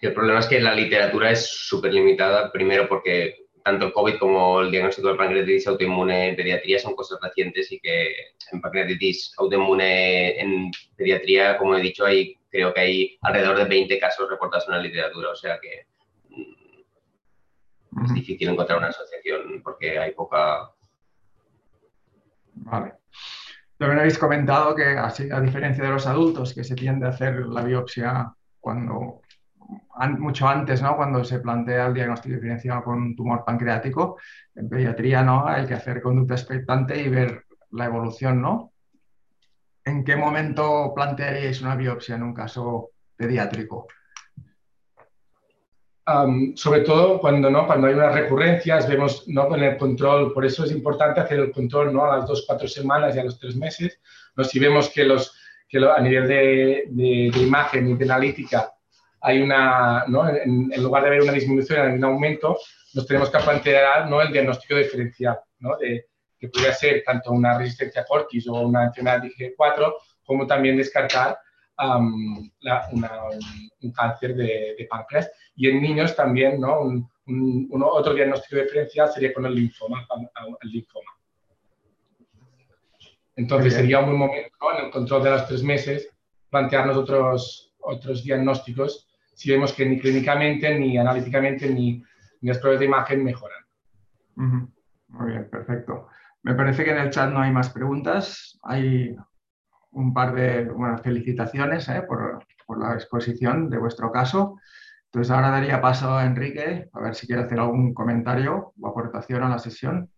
El 0.00 0.14
problema 0.14 0.40
es 0.40 0.46
que 0.46 0.60
la 0.60 0.74
literatura 0.74 1.30
es 1.30 1.46
súper 1.46 1.92
limitada, 1.92 2.50
primero 2.50 2.88
porque 2.88 3.46
tanto 3.62 3.86
el 3.86 3.92
COVID 3.92 4.18
como 4.18 4.60
el 4.60 4.70
diagnóstico 4.70 5.08
de 5.08 5.14
pancreatitis 5.14 5.66
autoinmune 5.66 6.30
en 6.30 6.36
pediatría 6.36 6.78
son 6.78 6.94
cosas 6.94 7.18
recientes 7.22 7.70
y 7.70 7.80
que 7.80 8.14
en 8.52 8.60
pancreatitis 8.60 9.34
autoinmune 9.38 10.40
en 10.40 10.70
pediatría, 10.96 11.58
como 11.58 11.76
he 11.76 11.82
dicho, 11.82 12.04
hay, 12.04 12.34
creo 12.48 12.72
que 12.72 12.80
hay 12.80 13.18
alrededor 13.22 13.58
de 13.58 13.64
20 13.64 13.98
casos 13.98 14.28
reportados 14.30 14.66
en 14.68 14.74
la 14.74 14.82
literatura, 14.82 15.30
o 15.30 15.36
sea 15.36 15.58
que 15.60 15.86
es 18.04 18.14
difícil 18.14 18.48
encontrar 18.48 18.78
una 18.78 18.88
asociación 18.88 19.60
porque 19.62 19.98
hay 19.98 20.12
poca... 20.12 20.70
Vale. 22.54 22.94
También 23.76 24.00
habéis 24.00 24.18
comentado 24.18 24.74
que, 24.74 24.84
así, 24.84 25.30
a 25.30 25.40
diferencia 25.40 25.84
de 25.84 25.90
los 25.90 26.06
adultos, 26.06 26.52
que 26.52 26.64
se 26.64 26.74
tiende 26.74 27.06
a 27.06 27.10
hacer 27.10 27.46
la 27.46 27.62
biopsia 27.62 28.34
cuando 28.60 29.22
mucho 30.18 30.48
antes, 30.48 30.82
¿no? 30.82 30.96
cuando 30.96 31.24
se 31.24 31.38
plantea 31.38 31.86
el 31.86 31.94
diagnóstico 31.94 32.34
diferencial 32.34 32.82
con 32.82 32.98
un 32.98 33.16
tumor 33.16 33.44
pancreático, 33.44 34.18
en 34.54 34.68
pediatría 34.68 35.22
no 35.22 35.46
hay 35.46 35.66
que 35.66 35.74
hacer 35.74 36.02
conducta 36.02 36.34
expectante 36.34 37.00
y 37.00 37.08
ver 37.08 37.44
la 37.72 37.86
evolución, 37.86 38.40
¿no? 38.40 38.72
¿En 39.84 40.04
qué 40.04 40.16
momento 40.16 40.92
plantearíais 40.94 41.62
una 41.62 41.76
biopsia 41.76 42.16
en 42.16 42.22
un 42.22 42.34
caso 42.34 42.90
pediátrico? 43.16 43.86
Sobre 46.56 46.80
todo 46.80 47.20
cuando, 47.20 47.50
¿no? 47.50 47.66
cuando 47.66 47.86
hay 47.86 47.94
unas 47.94 48.14
recurrencias, 48.14 48.88
vemos 48.88 49.28
¿no? 49.28 49.48
con 49.48 49.62
el 49.62 49.76
control, 49.76 50.32
por 50.32 50.44
eso 50.44 50.64
es 50.64 50.72
importante 50.72 51.20
hacer 51.20 51.40
el 51.40 51.52
control 51.52 51.92
¿no? 51.92 52.04
a 52.04 52.18
las 52.18 52.26
dos, 52.26 52.44
cuatro 52.46 52.66
semanas 52.66 53.14
y 53.14 53.20
a 53.20 53.24
los 53.24 53.38
tres 53.38 53.56
meses. 53.56 54.00
¿no? 54.36 54.44
Si 54.44 54.58
vemos 54.58 54.88
que, 54.90 55.04
los, 55.04 55.34
que 55.68 55.78
a 55.78 56.00
nivel 56.00 56.26
de, 56.26 56.84
de, 56.88 57.38
imagen 57.38 57.88
y 57.88 57.94
de 57.94 58.04
analítica 58.04 58.72
hay 59.20 59.42
una, 59.42 60.04
¿no? 60.08 60.28
en, 60.28 60.70
lugar 60.82 61.02
de 61.02 61.08
haber 61.08 61.22
una 61.22 61.32
disminución, 61.32 61.80
hay 61.80 61.92
un 61.92 62.04
aumento, 62.04 62.58
nos 62.94 63.06
tenemos 63.06 63.30
que 63.30 63.38
plantear 63.38 64.08
¿no? 64.08 64.20
el 64.22 64.32
diagnóstico 64.32 64.76
diferencial, 64.76 65.38
¿no? 65.60 65.76
de, 65.76 66.06
que 66.38 66.48
podría 66.48 66.72
ser 66.72 67.02
tanto 67.04 67.30
una 67.30 67.58
resistencia 67.58 68.02
a 68.02 68.06
cortis 68.06 68.48
o 68.48 68.54
una 68.54 68.84
enfermedad 68.84 69.22
de 69.22 69.28
IG4, 69.28 69.94
como 70.24 70.46
también 70.46 70.76
descartar 70.76 71.38
um, 71.80 72.50
un, 73.82 73.92
cáncer 73.92 74.34
de, 74.34 74.74
de 74.78 74.86
páncreas 74.88 75.30
y 75.56 75.68
en 75.68 75.82
niños 75.82 76.14
también, 76.14 76.60
¿no? 76.60 76.80
Un, 76.80 77.08
otro 77.82 78.14
diagnóstico 78.14 78.60
diferencial 78.60 79.08
sería 79.08 79.32
con 79.32 79.46
el 79.46 79.54
linfoma. 79.54 80.06
El 80.62 80.68
linfoma. 80.68 81.10
Entonces 83.36 83.74
sería 83.74 84.00
un 84.00 84.06
buen 84.06 84.18
momento 84.18 84.56
en 84.76 84.86
el 84.86 84.90
control 84.90 85.22
de 85.22 85.30
los 85.30 85.46
tres 85.46 85.62
meses 85.62 86.10
plantearnos 86.50 86.96
otros, 86.96 87.72
otros 87.78 88.24
diagnósticos 88.24 89.06
si 89.40 89.50
vemos 89.50 89.72
que 89.72 89.86
ni 89.86 89.98
clínicamente, 89.98 90.78
ni 90.78 90.98
analíticamente, 90.98 91.70
ni, 91.70 92.02
ni 92.40 92.48
las 92.48 92.58
pruebas 92.58 92.80
de 92.80 92.86
imagen 92.86 93.24
mejoran. 93.24 93.64
Muy 94.34 95.30
bien, 95.30 95.48
perfecto. 95.48 96.08
Me 96.42 96.54
parece 96.54 96.84
que 96.84 96.90
en 96.90 96.98
el 96.98 97.10
chat 97.10 97.30
no 97.30 97.40
hay 97.40 97.50
más 97.50 97.70
preguntas. 97.70 98.58
Hay 98.62 99.16
un 99.92 100.14
par 100.14 100.34
de 100.34 100.70
felicitaciones 101.02 101.88
¿eh? 101.88 102.02
por, 102.06 102.44
por, 102.66 102.80
la 102.80 102.94
exposición 102.94 103.68
de 103.68 103.78
vuestro 103.78 104.10
caso. 104.12 104.58
Entonces 105.06 105.30
ahora 105.32 105.50
daría 105.50 105.80
paso 105.80 106.16
a 106.16 106.24
Enrique 106.24 106.88
a 106.92 107.00
ver 107.00 107.14
si 107.14 107.26
quiere 107.26 107.42
hacer 107.42 107.58
algún 107.58 107.92
comentario 107.92 108.72
o 108.80 108.88
aportación 108.88 109.42
a 109.42 109.48
la 109.48 109.58
sesión. 109.58 110.10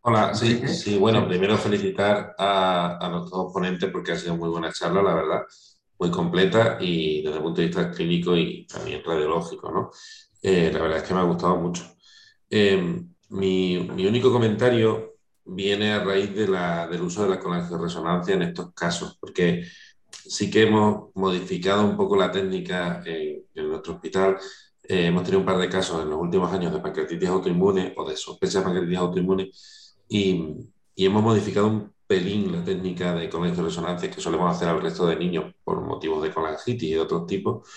Hola, 0.00 0.34
sí, 0.34 0.66
sí, 0.68 0.98
bueno, 0.98 1.26
primero 1.26 1.56
felicitar 1.56 2.34
a, 2.38 2.96
a 3.04 3.08
nuestros 3.08 3.52
ponentes 3.52 3.90
porque 3.90 4.12
ha 4.12 4.16
sido 4.16 4.36
muy 4.36 4.48
buena 4.48 4.72
charla, 4.72 5.02
la 5.02 5.14
verdad, 5.14 5.42
muy 5.98 6.10
completa 6.10 6.78
y 6.80 7.22
desde 7.22 7.38
el 7.38 7.42
punto 7.42 7.60
de 7.60 7.66
vista 7.66 7.90
clínico 7.90 8.36
y 8.36 8.66
también 8.66 9.02
radiológico, 9.04 9.70
¿no? 9.70 9.90
Eh, 10.42 10.70
la 10.72 10.80
verdad 10.80 10.98
es 10.98 11.02
que 11.02 11.14
me 11.14 11.20
ha 11.20 11.24
gustado 11.24 11.56
mucho. 11.56 11.84
Eh, 12.48 13.02
mi, 13.30 13.80
mi, 13.80 14.06
único 14.06 14.30
comentario 14.30 15.15
viene 15.46 15.92
a 15.92 16.04
raíz 16.04 16.34
de 16.34 16.48
la, 16.48 16.86
del 16.88 17.02
uso 17.02 17.22
de 17.22 17.36
la 17.36 17.78
resonancia 17.78 18.34
en 18.34 18.42
estos 18.42 18.72
casos, 18.74 19.16
porque 19.20 19.64
sí 20.10 20.50
que 20.50 20.62
hemos 20.62 21.10
modificado 21.14 21.84
un 21.84 21.96
poco 21.96 22.16
la 22.16 22.30
técnica 22.30 23.02
en, 23.04 23.44
en 23.54 23.68
nuestro 23.68 23.94
hospital. 23.94 24.36
Eh, 24.82 25.06
hemos 25.06 25.22
tenido 25.24 25.40
un 25.40 25.46
par 25.46 25.58
de 25.58 25.68
casos 25.68 26.02
en 26.02 26.10
los 26.10 26.20
últimos 26.20 26.52
años 26.52 26.72
de 26.72 26.80
pancreatitis 26.80 27.28
autoinmune 27.28 27.94
o 27.96 28.08
de 28.08 28.16
sospecha 28.16 28.58
de 28.58 28.64
pancreatitis 28.64 28.98
autoinmune 28.98 29.50
y, 30.08 30.54
y 30.94 31.06
hemos 31.06 31.22
modificado 31.22 31.66
un 31.66 31.92
pelín 32.06 32.52
la 32.52 32.64
técnica 32.64 33.14
de 33.14 33.28
resonancia 33.28 34.10
que 34.10 34.20
solemos 34.20 34.54
hacer 34.54 34.68
al 34.68 34.80
resto 34.80 35.06
de 35.06 35.16
niños 35.16 35.54
por 35.64 35.80
motivos 35.80 36.22
de 36.22 36.32
colangitis 36.32 36.90
y 36.90 36.92
de 36.92 37.00
otros 37.00 37.26
tipos. 37.26 37.68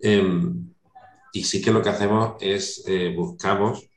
Eh, 0.00 0.42
y 1.32 1.44
sí 1.44 1.62
que 1.62 1.70
lo 1.70 1.82
que 1.82 1.90
hacemos 1.90 2.34
es 2.40 2.84
eh, 2.86 3.12
buscamos 3.16 3.88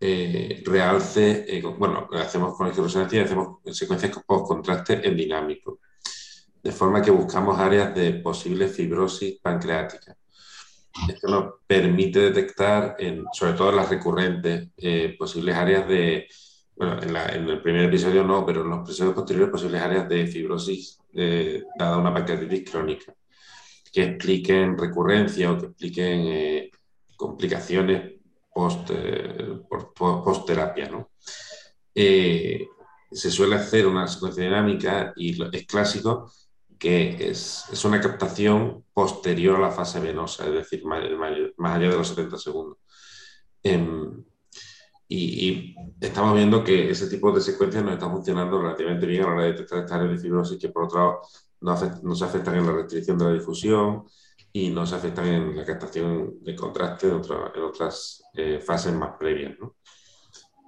eh, 0.00 0.62
realce, 0.64 1.44
eh, 1.46 1.62
bueno, 1.62 2.08
hacemos 2.12 2.56
con 2.56 2.68
y 2.68 3.18
hacemos 3.18 3.58
secuencias 3.72 4.18
post-contraste 4.26 5.06
en 5.06 5.16
dinámico, 5.16 5.80
de 6.62 6.72
forma 6.72 7.02
que 7.02 7.10
buscamos 7.10 7.58
áreas 7.58 7.94
de 7.94 8.14
posible 8.14 8.68
fibrosis 8.68 9.38
pancreática. 9.40 10.16
Esto 11.08 11.28
nos 11.28 11.54
permite 11.66 12.18
detectar, 12.20 12.96
en, 12.98 13.24
sobre 13.32 13.52
todo 13.52 13.70
en 13.70 13.76
las 13.76 13.88
recurrentes, 13.88 14.68
eh, 14.76 15.14
posibles 15.18 15.54
áreas 15.54 15.86
de, 15.86 16.26
bueno, 16.76 17.00
en, 17.02 17.12
la, 17.12 17.26
en, 17.26 17.48
el 17.48 17.62
primer 17.62 17.84
episodio 17.84 18.24
no, 18.24 18.44
pero 18.44 18.62
en 18.62 18.70
los 18.70 18.80
episodios 18.80 19.14
posteriores 19.14 19.50
posibles 19.50 19.82
áreas 19.82 20.08
de 20.08 20.26
fibrosis 20.26 20.98
eh, 21.14 21.62
dada 21.78 21.98
una 21.98 22.12
pancreatitis 22.12 22.70
crónica, 22.70 23.14
que 23.92 24.02
expliquen 24.02 24.76
recurrencia 24.76 25.52
o 25.52 25.58
que 25.58 25.66
expliquen 25.66 26.20
eh, 26.26 26.70
complicaciones 27.16 28.19
post, 28.52 28.90
eh, 28.92 29.60
post 29.96 30.46
terapia. 30.46 30.88
¿no? 30.88 31.10
Eh, 31.94 32.68
se 33.10 33.30
suele 33.30 33.56
hacer 33.56 33.86
una 33.86 34.06
secuencia 34.06 34.44
dinámica 34.44 35.12
y 35.16 35.42
es 35.54 35.66
clásico 35.66 36.30
que 36.78 37.30
es, 37.30 37.64
es, 37.70 37.84
una 37.84 38.00
captación 38.00 38.84
posterior 38.94 39.56
a 39.56 39.60
la 39.60 39.70
fase 39.70 40.00
venosa, 40.00 40.46
es 40.46 40.54
decir, 40.54 40.82
más, 40.86 41.02
más 41.58 41.76
allá 41.76 41.90
de 41.90 41.96
los 41.96 42.08
70 42.08 42.38
segundos. 42.38 42.78
Eh, 43.62 43.86
y, 45.06 45.48
y, 45.48 45.76
estamos 46.00 46.34
viendo 46.34 46.64
que 46.64 46.90
ese 46.90 47.08
tipo 47.08 47.32
de 47.32 47.42
secuencias 47.42 47.84
nos 47.84 47.94
está 47.94 48.08
funcionando 48.08 48.62
relativamente 48.62 49.06
bien 49.06 49.24
a 49.24 49.26
la 49.26 49.32
hora 49.32 49.42
de 49.42 49.52
detectar 49.52 49.80
estas 49.80 50.22
fibrosis 50.22 50.58
que 50.58 50.68
por 50.70 50.84
otro 50.84 50.98
lado 50.98 51.20
no, 51.60 51.72
afect, 51.72 52.02
no 52.02 52.14
se 52.14 52.24
afectan 52.24 52.54
en 52.54 52.66
la 52.66 52.72
restricción 52.72 53.18
de 53.18 53.24
la 53.24 53.32
difusión 53.32 54.04
y 54.52 54.70
no 54.70 54.86
se 54.86 54.96
afectan 54.96 55.26
en 55.26 55.56
la 55.56 55.64
captación 55.64 56.42
de 56.42 56.54
contraste 56.56 57.06
en, 57.06 57.14
en 57.14 57.62
otras 57.62 58.22
eh, 58.34 58.60
fases 58.60 58.92
más 58.92 59.16
previas. 59.18 59.58
¿no? 59.58 59.76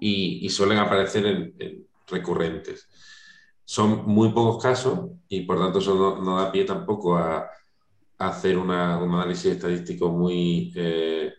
Y, 0.01 0.45
y, 0.47 0.49
suelen 0.49 0.79
aparecer 0.79 1.27
en, 1.27 1.55
en 1.59 1.87
recurrentes 2.09 2.89
son 3.65 4.05
muy 4.07 4.31
pocos 4.31 4.63
casos 4.63 5.11
y 5.29 5.43
por 5.43 5.59
tanto 5.59 5.79
eso 5.79 5.95
no, 5.95 6.23
no 6.23 6.37
da 6.37 6.53
pie 6.53 6.65
tampoco 6.65 7.17
a, 7.17 7.49
a 8.19 8.29
hacer 8.29 8.59
una, 8.59 8.99
un 8.99 9.15
análisis 9.15 9.53
estadístico 9.53 10.11
muy 10.11 10.73
eh, 10.77 11.33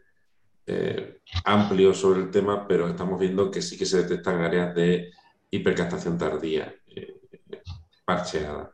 eh, 0.66 1.20
amplio 1.46 1.94
sobre 1.94 2.22
el 2.22 2.32
tema, 2.32 2.68
pero 2.68 2.88
estamos 2.88 3.20
viendo 3.20 3.52
que 3.52 3.62
sí 3.62 3.78
que 3.78 3.86
se 3.86 4.04
detectan 4.04 4.42
áreas 4.42 4.74
de 4.74 5.12
hipercaptación 5.52 6.18
tardía 6.18 6.74
eh, 6.88 7.22
parcheada. 8.06 8.72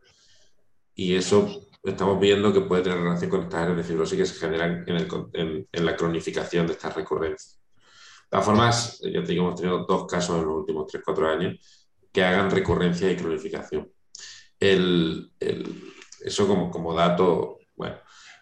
Y 0.95 1.15
eso 1.15 1.68
estamos 1.89 2.19
viendo 2.19 2.53
que 2.53 2.61
puede 2.61 2.83
tener 2.83 2.99
relación 2.99 3.29
con 3.29 3.41
estas 3.41 3.61
áreas 3.61 3.77
de 3.77 3.83
fibrosis 3.83 4.17
que 4.17 4.25
se 4.25 4.39
generan 4.39 4.85
en, 4.87 5.67
la 5.71 5.95
cronificación 5.95 6.67
de 6.67 6.73
estas 6.73 6.95
recurrencias. 6.95 7.59
De 7.59 8.29
todas 8.29 8.45
formas, 8.45 8.99
ya 9.01 9.23
te 9.23 9.31
digo, 9.31 9.45
hemos 9.45 9.59
tenido 9.59 9.85
dos 9.85 10.05
casos 10.05 10.39
en 10.39 10.45
los 10.45 10.57
últimos 10.57 10.91
3-4 10.91 11.33
años 11.33 11.87
que 12.11 12.23
hagan 12.23 12.51
recurrencia 12.51 13.11
y 13.11 13.15
cronificación. 13.15 13.91
Eso 14.59 16.47
como, 16.47 16.69
como, 16.69 16.93
dato, 16.93 17.59
bueno, 17.75 17.97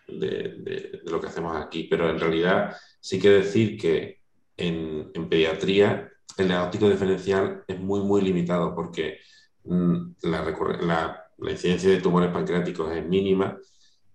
de, 0.07 1.01
lo 1.05 1.21
que 1.21 1.27
hacemos 1.27 1.55
aquí, 1.55 1.83
pero 1.89 2.09
en 2.09 2.19
realidad 2.19 2.75
sí 2.99 3.19
que 3.19 3.29
decir 3.29 3.77
que 3.77 4.21
en, 4.57 5.11
pediatría 5.29 6.11
el 6.37 6.47
diagnóstico 6.47 6.89
diferencial 6.89 7.63
es 7.67 7.79
muy, 7.79 8.01
muy 8.01 8.21
limitado 8.21 8.73
porque 8.75 9.19
mmm, 9.63 10.13
la, 10.23 10.43
la, 10.81 11.26
la, 11.37 11.51
incidencia 11.51 11.89
de 11.89 12.01
tumores 12.01 12.31
pancreáticos 12.31 12.91
es 12.91 13.05
mínima, 13.05 13.57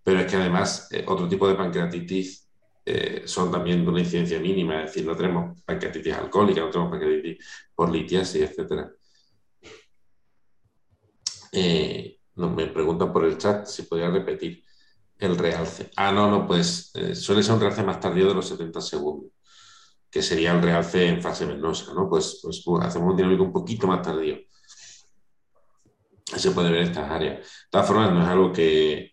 pero 0.02 0.20
es 0.20 0.30
que 0.30 0.36
además 0.36 0.88
eh, 0.90 1.04
otro 1.06 1.28
tipo 1.28 1.48
de 1.48 1.54
pancreatitis 1.54 2.48
eh, 2.84 3.22
son 3.24 3.50
también 3.50 3.84
de 3.84 3.90
una 3.90 4.00
incidencia 4.00 4.40
mínima, 4.40 4.82
es 4.82 4.90
decir, 4.90 5.06
no 5.06 5.16
tenemos 5.16 5.60
pancreatitis 5.62 6.14
alcohólica, 6.14 6.60
no 6.60 6.70
tenemos 6.70 6.90
pancreatitis 6.90 7.46
por 7.74 7.90
litiasis, 7.90 8.42
etcétera. 8.42 8.90
Eh, 11.52 12.18
me 12.34 12.66
preguntan 12.68 13.12
por 13.12 13.24
el 13.24 13.38
chat 13.38 13.66
si 13.66 13.82
podría 13.82 14.10
repetir 14.10 14.64
el 15.18 15.36
realce. 15.36 15.90
Ah, 15.96 16.10
no, 16.10 16.30
no, 16.30 16.46
pues 16.46 16.92
suele 17.14 17.42
ser 17.42 17.54
un 17.54 17.60
realce 17.60 17.82
más 17.82 18.00
tardío 18.00 18.26
de 18.26 18.34
los 18.34 18.48
70 18.48 18.80
segundos, 18.80 19.30
que 20.10 20.22
sería 20.22 20.52
el 20.52 20.62
realce 20.62 21.06
en 21.06 21.22
fase 21.22 21.46
venosa, 21.46 21.92
¿no? 21.94 22.08
Pues, 22.08 22.40
pues, 22.42 22.62
pues 22.64 22.84
hacemos 22.84 23.10
un 23.10 23.16
dinámico 23.16 23.44
un 23.44 23.52
poquito 23.52 23.86
más 23.86 24.02
tardío. 24.02 24.38
Se 26.36 26.50
puede 26.52 26.70
ver 26.70 26.82
estas 26.82 27.10
áreas. 27.10 27.38
De 27.38 27.44
todas 27.70 27.86
formas, 27.86 28.12
no 28.12 28.22
es 28.22 28.28
algo 28.28 28.52
que, 28.52 29.12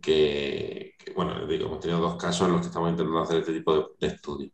que, 0.00 0.94
que, 0.98 1.12
bueno, 1.12 1.46
digo, 1.46 1.66
hemos 1.66 1.80
tenido 1.80 2.00
dos 2.00 2.16
casos 2.16 2.46
en 2.46 2.52
los 2.52 2.60
que 2.62 2.68
estamos 2.68 2.90
intentando 2.90 3.20
hacer 3.20 3.38
este 3.38 3.52
tipo 3.52 3.74
de, 3.74 3.84
de 4.00 4.14
estudio. 4.14 4.50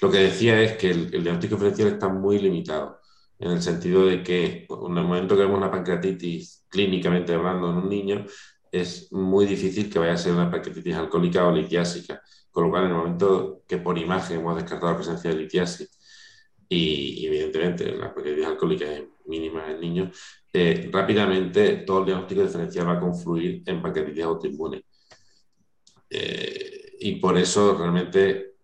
Lo 0.00 0.10
que 0.10 0.18
decía 0.18 0.60
es 0.60 0.76
que 0.76 0.90
el, 0.90 1.14
el 1.14 1.22
diagnóstico 1.22 1.54
diferencial 1.56 1.88
está 1.88 2.08
muy 2.08 2.38
limitado 2.38 3.00
en 3.38 3.50
el 3.52 3.62
sentido 3.62 4.06
de 4.06 4.22
que 4.22 4.66
en 4.68 4.98
el 4.98 5.04
momento 5.04 5.36
que 5.36 5.42
vemos 5.42 5.58
una 5.58 5.70
pancreatitis 5.70 6.64
clínicamente 6.68 7.34
hablando 7.34 7.70
en 7.70 7.76
un 7.76 7.88
niño, 7.88 8.24
es 8.72 9.12
muy 9.12 9.46
difícil 9.46 9.90
que 9.90 9.98
vaya 9.98 10.12
a 10.14 10.16
ser 10.16 10.32
una 10.32 10.50
pancreatitis 10.50 10.94
alcohólica 10.94 11.46
o 11.46 11.52
litiásica, 11.52 12.20
con 12.50 12.64
lo 12.64 12.70
cual 12.70 12.84
en 12.84 12.90
el 12.90 12.96
momento 12.96 13.62
que 13.66 13.78
por 13.78 13.98
imagen 13.98 14.40
hemos 14.40 14.56
descartado 14.56 14.92
la 14.92 14.98
presencia 14.98 15.30
de 15.30 15.36
litiasis 15.36 15.90
y, 16.68 17.22
y 17.22 17.26
evidentemente 17.26 17.92
la 17.92 18.14
pancreatitis 18.14 18.46
alcohólica 18.46 18.84
es 18.92 19.04
mínima 19.26 19.70
en 19.70 19.80
niños, 19.80 20.18
eh, 20.58 20.88
rápidamente 20.90 21.84
todo 21.86 21.98
el 21.98 22.06
diagnóstico 22.06 22.40
diferencial 22.40 22.88
va 22.88 22.92
a 22.92 23.00
confluir 23.00 23.62
en 23.66 23.82
pancreatitis 23.82 24.24
autoinmune. 24.24 24.86
Eh, 26.08 26.96
y 26.98 27.16
por 27.16 27.36
eso 27.36 27.76
realmente 27.76 28.54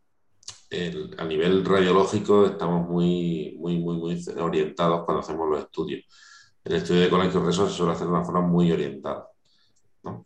el, 0.70 1.14
a 1.18 1.24
nivel 1.26 1.62
radiológico 1.62 2.46
estamos 2.46 2.88
muy, 2.88 3.59
muy, 3.59 3.78
muy, 3.78 3.98
muy 3.98 4.24
orientados 4.38 5.05
cuando 5.05 5.20
hacemos 5.20 5.50
los 5.50 5.61
estudios. 5.61 6.02
El 6.64 6.76
estudio 6.76 7.02
de 7.02 7.11
colangioreso 7.11 7.68
se 7.68 7.74
suele 7.74 7.92
hacer 7.92 8.07
de 8.07 8.12
una 8.14 8.24
forma 8.24 8.40
muy 8.40 8.72
orientada. 8.72 9.28
¿no? 10.02 10.24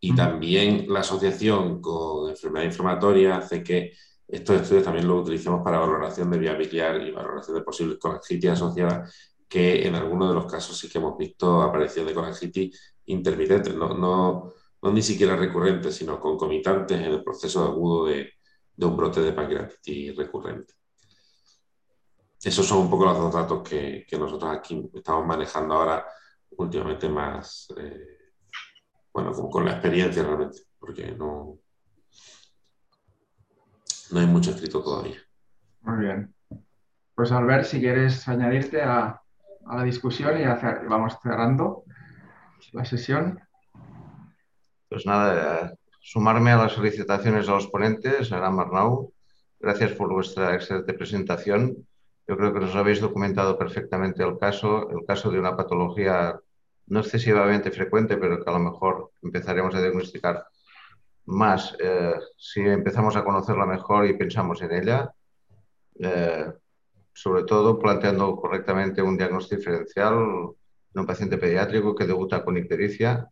Y 0.00 0.14
también 0.14 0.86
la 0.88 1.00
asociación 1.00 1.82
con 1.82 2.30
enfermedad 2.30 2.64
inflamatoria 2.64 3.36
hace 3.36 3.62
que 3.62 3.92
estos 4.26 4.62
estudios 4.62 4.84
también 4.84 5.06
los 5.06 5.20
utilicemos 5.20 5.62
para 5.62 5.78
valoración 5.78 6.30
de 6.30 6.38
vía 6.38 6.54
biliar 6.54 7.02
y 7.02 7.10
valoración 7.10 7.58
de 7.58 7.62
posibles 7.62 7.98
colangitis 7.98 8.48
asociadas, 8.48 9.33
que 9.54 9.86
en 9.86 9.94
algunos 9.94 10.30
de 10.30 10.34
los 10.34 10.50
casos 10.50 10.76
sí 10.76 10.88
que 10.88 10.98
hemos 10.98 11.16
visto 11.16 11.62
aparición 11.62 12.08
de 12.08 12.12
colangitis 12.12 12.96
intermitentes, 13.04 13.72
no, 13.72 13.94
no, 13.94 14.52
ni 14.90 15.00
siquiera 15.00 15.36
recurrentes, 15.36 15.94
sino 15.94 16.18
concomitantes 16.18 16.98
en 16.98 17.12
el 17.12 17.22
proceso 17.22 17.62
agudo 17.62 18.06
de, 18.06 18.32
un 18.78 18.96
brote 18.96 19.20
de 19.20 19.32
pancreatitis 19.32 20.16
recurrente. 20.16 20.74
Esos 22.42 22.66
son 22.66 22.78
un 22.78 22.90
poco 22.90 23.04
los 23.04 23.16
dos 23.16 23.32
datos 23.32 23.62
que, 23.62 24.04
nosotros 24.18 24.56
aquí 24.56 24.90
estamos 24.92 25.24
manejando 25.24 25.74
ahora 25.74 26.04
últimamente 26.56 27.08
más, 27.08 27.68
eh, 27.76 28.32
bueno, 29.12 29.30
con, 29.30 29.48
con, 29.50 29.64
la 29.64 29.74
experiencia 29.74 30.24
realmente, 30.24 30.62
porque 30.80 31.12
no, 31.12 31.60
no 34.10 34.18
hay 34.18 34.26
mucho 34.26 34.50
escrito 34.50 34.82
todavía. 34.82 35.22
Muy 35.82 36.06
bien. 36.06 36.34
Pues 37.14 37.30
Albert, 37.30 37.66
si 37.66 37.78
quieres 37.78 38.26
añadirte 38.26 38.82
a, 38.82 39.20
a 39.66 39.76
la 39.76 39.84
discusión 39.84 40.40
y 40.40 40.44
vamos 40.88 41.16
cerrando 41.22 41.84
la 42.72 42.84
sesión. 42.84 43.40
Pues 44.88 45.06
nada, 45.06 45.74
sumarme 46.00 46.52
a 46.52 46.56
las 46.56 46.74
felicitaciones 46.74 47.48
a 47.48 47.52
los 47.52 47.68
ponentes, 47.68 48.32
a 48.32 48.50
Marnau. 48.50 49.12
Gracias 49.60 49.92
por 49.92 50.12
vuestra 50.12 50.54
excelente 50.54 50.92
presentación. 50.92 51.86
Yo 52.26 52.36
creo 52.36 52.52
que 52.52 52.60
nos 52.60 52.74
habéis 52.74 53.00
documentado 53.00 53.58
perfectamente 53.58 54.22
el 54.22 54.38
caso, 54.38 54.90
el 54.90 55.04
caso 55.06 55.30
de 55.30 55.38
una 55.38 55.56
patología 55.56 56.38
no 56.86 57.00
excesivamente 57.00 57.70
frecuente, 57.70 58.16
pero 58.16 58.42
que 58.42 58.50
a 58.50 58.52
lo 58.52 58.58
mejor 58.58 59.10
empezaremos 59.22 59.74
a 59.74 59.80
diagnosticar 59.80 60.46
más 61.26 61.74
eh, 61.80 62.14
si 62.36 62.60
empezamos 62.60 63.16
a 63.16 63.24
conocerla 63.24 63.66
mejor 63.66 64.06
y 64.06 64.16
pensamos 64.16 64.60
en 64.62 64.72
ella. 64.72 65.12
Eh, 65.98 66.52
sobre 67.14 67.44
todo 67.44 67.78
planteando 67.78 68.36
correctamente 68.36 69.00
un 69.00 69.16
diagnóstico 69.16 69.60
diferencial 69.60 70.14
en 70.14 71.00
un 71.00 71.06
paciente 71.06 71.38
pediátrico 71.38 71.94
que 71.94 72.06
debuta 72.06 72.44
con 72.44 72.56
ictericia, 72.56 73.28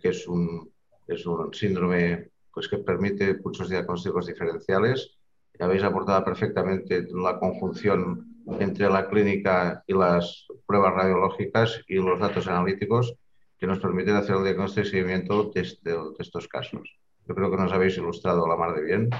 que 0.00 0.08
es 0.08 0.26
un, 0.26 0.72
es 1.06 1.26
un 1.26 1.52
síndrome 1.52 2.30
pues, 2.52 2.68
que 2.68 2.78
permite 2.78 3.38
muchos 3.44 3.68
diagnósticos 3.68 4.26
diferenciales. 4.26 5.14
Y 5.58 5.62
habéis 5.62 5.82
aportado 5.82 6.24
perfectamente 6.24 7.06
la 7.12 7.38
conjunción 7.38 8.44
entre 8.60 8.88
la 8.88 9.08
clínica 9.08 9.82
y 9.86 9.92
las 9.92 10.46
pruebas 10.66 10.94
radiológicas 10.94 11.82
y 11.86 11.96
los 11.96 12.18
datos 12.18 12.46
analíticos 12.46 13.14
que 13.58 13.66
nos 13.66 13.80
permiten 13.80 14.14
hacer 14.14 14.36
el 14.36 14.44
diagnóstico 14.44 14.86
y 14.86 14.90
seguimiento 14.90 15.50
de, 15.54 15.62
de 15.62 15.96
estos 16.18 16.48
casos. 16.48 16.96
Yo 17.26 17.34
creo 17.34 17.50
que 17.50 17.56
nos 17.56 17.72
habéis 17.72 17.98
ilustrado 17.98 18.46
la 18.46 18.56
mar 18.56 18.74
de 18.74 18.84
bien 18.84 19.10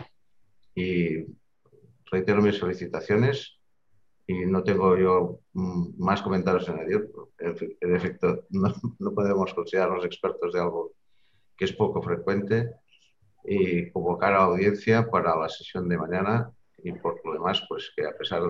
y 0.75 1.27
reitero 2.11 2.41
mis 2.41 2.59
felicitaciones 2.59 3.58
y 4.29 4.45
no 4.45 4.63
tengo 4.63 4.95
yo 4.97 5.41
mm, 5.55 6.05
más 6.05 6.21
comentarios 6.21 6.69
en 6.69 6.75
añadir. 6.75 7.11
En 7.39 7.97
efecto, 7.97 8.45
no, 8.51 8.73
no 8.99 9.15
podemos 9.15 9.53
considerarnos 9.55 10.05
expertos 10.05 10.53
de 10.53 10.61
algo 10.61 10.93
que 11.57 11.65
es 11.65 11.73
poco 11.73 12.03
frecuente 12.03 12.75
y 13.45 13.91
convocar 13.91 14.35
a 14.35 14.39
la 14.39 14.45
audiencia 14.45 15.11
para 15.11 15.35
la 15.35 15.49
sesión 15.49 15.89
de 15.89 15.97
mañana 15.97 16.53
y 16.77 16.93
por 16.93 17.25
lo 17.25 17.33
demás, 17.33 17.65
pues 17.69 17.91
que 17.97 18.07
a 18.07 18.17
pesar 18.17 18.43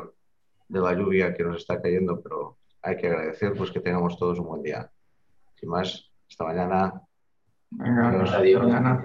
de 0.69 0.81
la 0.81 0.93
lluvia 0.93 1.33
que 1.33 1.45
nos 1.45 1.59
está 1.59 1.81
cayendo, 1.81 2.21
pero 2.21 2.59
hay 2.83 2.97
que 2.97 3.07
agradecer 3.07 3.55
pues 3.57 3.71
que 3.71 3.81
tengamos 3.81 4.19
todos 4.19 4.41
un 4.41 4.49
buen 4.49 4.63
día. 4.63 4.91
Sin 5.55 5.69
más, 5.69 6.11
hasta 6.29 6.45
mañana. 6.45 7.01
Venga, 7.71 8.09
adiós. 8.09 8.33
Hasta 8.35 8.59
mañana. 8.59 9.05